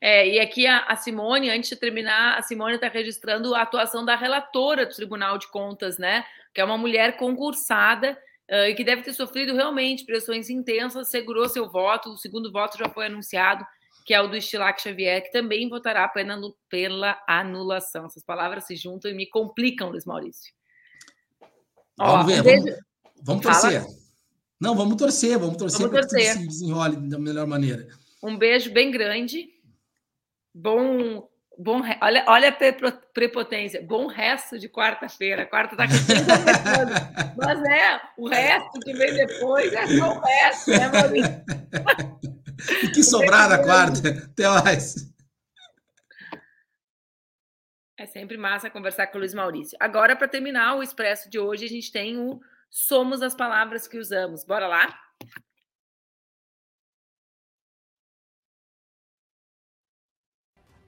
É, 0.00 0.26
e 0.26 0.40
aqui 0.40 0.66
a, 0.66 0.84
a, 0.86 0.96
Simone, 0.96 1.50
antes 1.50 1.68
de 1.68 1.76
terminar, 1.76 2.38
a 2.38 2.42
Simone 2.42 2.76
está 2.76 2.88
registrando 2.88 3.54
a 3.54 3.60
atuação 3.60 4.06
da 4.06 4.16
relatora 4.16 4.86
do 4.86 4.94
Tribunal 4.94 5.36
de 5.36 5.50
Contas, 5.50 5.98
né? 5.98 6.24
Que 6.54 6.62
é 6.62 6.64
uma 6.64 6.78
mulher 6.78 7.18
concursada 7.18 8.16
e 8.48 8.74
que 8.74 8.84
deve 8.84 9.02
ter 9.02 9.12
sofrido 9.12 9.54
realmente 9.54 10.04
pressões 10.04 10.48
intensas, 10.48 11.08
segurou 11.10 11.48
seu 11.48 11.70
voto. 11.70 12.10
O 12.10 12.16
segundo 12.16 12.50
voto 12.52 12.78
já 12.78 12.88
foi 12.88 13.06
anunciado, 13.06 13.64
que 14.04 14.14
é 14.14 14.20
o 14.20 14.28
do 14.28 14.36
Estilac 14.36 14.80
Xavier, 14.80 15.22
que 15.22 15.32
também 15.32 15.68
votará 15.68 16.08
pela 16.68 17.22
anulação. 17.28 18.06
Essas 18.06 18.24
palavras 18.24 18.66
se 18.66 18.76
juntam 18.76 19.10
e 19.10 19.14
me 19.14 19.28
complicam, 19.28 19.90
Luiz 19.90 20.04
Maurício. 20.04 20.52
Vamos 21.98 22.24
Ó, 22.24 22.26
ver, 22.26 22.42
vamos, 22.42 22.78
vamos 23.22 23.42
torcer. 23.42 23.84
Não, 24.60 24.74
vamos 24.74 24.96
torcer, 24.96 25.38
vamos 25.38 25.56
torcer 25.56 25.88
para 25.90 26.02
que 26.02 26.08
tudo 26.08 26.20
se 26.20 26.46
desenrole 26.46 27.08
da 27.08 27.18
melhor 27.18 27.46
maneira. 27.46 27.88
Um 28.22 28.36
beijo 28.38 28.72
bem 28.72 28.90
grande. 28.90 29.48
Bom 30.54 31.28
Bom, 31.58 31.80
olha, 32.02 32.24
olha 32.28 32.48
a 32.50 32.92
prepotência. 33.14 33.82
Bom 33.82 34.06
resto 34.06 34.58
de 34.58 34.68
quarta-feira. 34.68 35.46
Quarta 35.46 35.74
tá 35.74 35.84
Mas 37.36 37.64
é, 37.64 38.00
o 38.18 38.28
resto 38.28 38.78
que 38.80 38.92
vem 38.92 39.14
depois 39.14 39.72
é 39.72 39.86
só 39.86 40.18
o 40.18 40.20
resto, 40.20 40.70
né, 40.70 40.88
Maurício? 40.88 41.44
E 42.82 42.88
que 42.88 43.02
sobrar 43.02 43.50
na 43.50 43.62
quarta. 43.62 44.08
Até 44.08 44.48
mais. 44.48 44.94
É 47.98 48.06
sempre 48.06 48.36
massa 48.36 48.70
conversar 48.70 49.06
com 49.08 49.18
o 49.18 49.20
Luiz 49.20 49.34
Maurício. 49.34 49.76
Agora, 49.80 50.16
para 50.16 50.26
terminar 50.26 50.74
o 50.74 50.82
expresso 50.82 51.30
de 51.30 51.38
hoje, 51.38 51.64
a 51.64 51.68
gente 51.68 51.92
tem 51.92 52.18
o 52.18 52.40
Somos 52.70 53.22
as 53.22 53.34
Palavras 53.34 53.86
que 53.86 53.98
Usamos. 53.98 54.44
Bora 54.44 54.66
lá? 54.66 55.05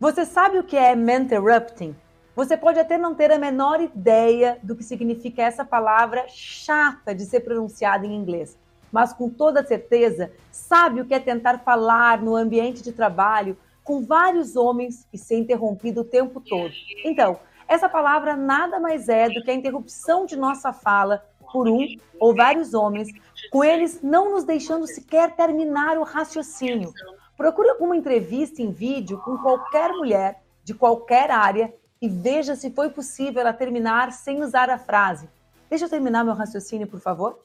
Você 0.00 0.24
sabe 0.24 0.60
o 0.60 0.62
que 0.62 0.76
é 0.76 0.92
interrupting? 0.92 1.92
Você 2.36 2.56
pode 2.56 2.78
até 2.78 2.96
não 2.96 3.16
ter 3.16 3.32
a 3.32 3.38
menor 3.38 3.80
ideia 3.80 4.56
do 4.62 4.76
que 4.76 4.84
significa 4.84 5.42
essa 5.42 5.64
palavra 5.64 6.24
chata 6.28 7.12
de 7.12 7.24
ser 7.24 7.40
pronunciada 7.40 8.06
em 8.06 8.14
inglês, 8.14 8.56
mas 8.92 9.12
com 9.12 9.28
toda 9.28 9.66
certeza 9.66 10.30
sabe 10.52 11.00
o 11.00 11.04
que 11.04 11.14
é 11.14 11.18
tentar 11.18 11.58
falar 11.64 12.22
no 12.22 12.36
ambiente 12.36 12.80
de 12.80 12.92
trabalho 12.92 13.56
com 13.82 14.00
vários 14.00 14.54
homens 14.54 15.04
e 15.12 15.18
ser 15.18 15.36
interrompido 15.36 16.02
o 16.02 16.04
tempo 16.04 16.40
todo. 16.40 16.72
Então, 17.04 17.40
essa 17.66 17.88
palavra 17.88 18.36
nada 18.36 18.78
mais 18.78 19.08
é 19.08 19.28
do 19.28 19.42
que 19.42 19.50
a 19.50 19.54
interrupção 19.54 20.26
de 20.26 20.36
nossa 20.36 20.72
fala 20.72 21.24
por 21.52 21.68
um 21.68 21.84
ou 22.20 22.36
vários 22.36 22.72
homens, 22.72 23.08
com 23.50 23.64
eles 23.64 24.00
não 24.00 24.30
nos 24.30 24.44
deixando 24.44 24.86
sequer 24.86 25.34
terminar 25.34 25.98
o 25.98 26.04
raciocínio 26.04 26.92
Procure 27.38 27.70
alguma 27.70 27.96
entrevista 27.96 28.60
em 28.60 28.72
vídeo 28.72 29.16
com 29.20 29.38
qualquer 29.38 29.92
mulher 29.92 30.42
de 30.64 30.74
qualquer 30.74 31.30
área 31.30 31.72
e 32.02 32.08
veja 32.08 32.56
se 32.56 32.72
foi 32.72 32.90
possível 32.90 33.40
ela 33.40 33.52
terminar 33.52 34.10
sem 34.10 34.42
usar 34.42 34.68
a 34.68 34.76
frase. 34.76 35.30
Deixa 35.70 35.84
eu 35.84 35.88
terminar 35.88 36.24
meu 36.24 36.34
raciocínio, 36.34 36.88
por 36.88 36.98
favor. 36.98 37.40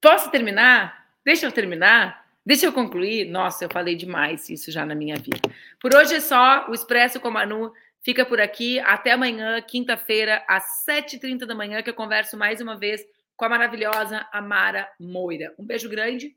Posso 0.00 0.30
terminar? 0.30 1.08
Deixa 1.24 1.46
eu 1.46 1.50
terminar? 1.50 2.28
Deixa 2.46 2.64
eu 2.64 2.72
concluir. 2.72 3.28
Nossa, 3.28 3.64
eu 3.64 3.68
falei 3.68 3.96
demais 3.96 4.48
isso 4.48 4.70
já 4.70 4.86
na 4.86 4.94
minha 4.94 5.16
vida. 5.16 5.50
Por 5.80 5.96
hoje 5.96 6.14
é 6.14 6.20
só. 6.20 6.70
O 6.70 6.74
Expresso 6.74 7.18
com 7.18 7.26
a 7.26 7.32
Manu 7.32 7.72
Fica 8.02 8.24
por 8.24 8.40
aqui. 8.40 8.78
Até 8.80 9.12
amanhã, 9.12 9.60
quinta-feira, 9.60 10.44
às 10.48 10.64
7h30 10.88 11.46
da 11.46 11.54
manhã, 11.54 11.82
que 11.82 11.90
eu 11.90 11.94
converso 11.94 12.36
mais 12.36 12.60
uma 12.60 12.76
vez 12.78 13.02
com 13.36 13.44
a 13.44 13.48
maravilhosa 13.48 14.26
Amara 14.32 14.90
Moira. 14.98 15.54
Um 15.58 15.64
beijo 15.64 15.88
grande. 15.88 16.36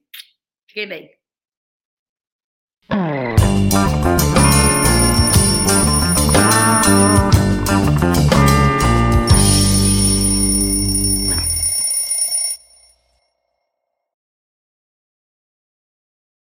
Fiquem 0.68 0.88
bem. 0.88 1.12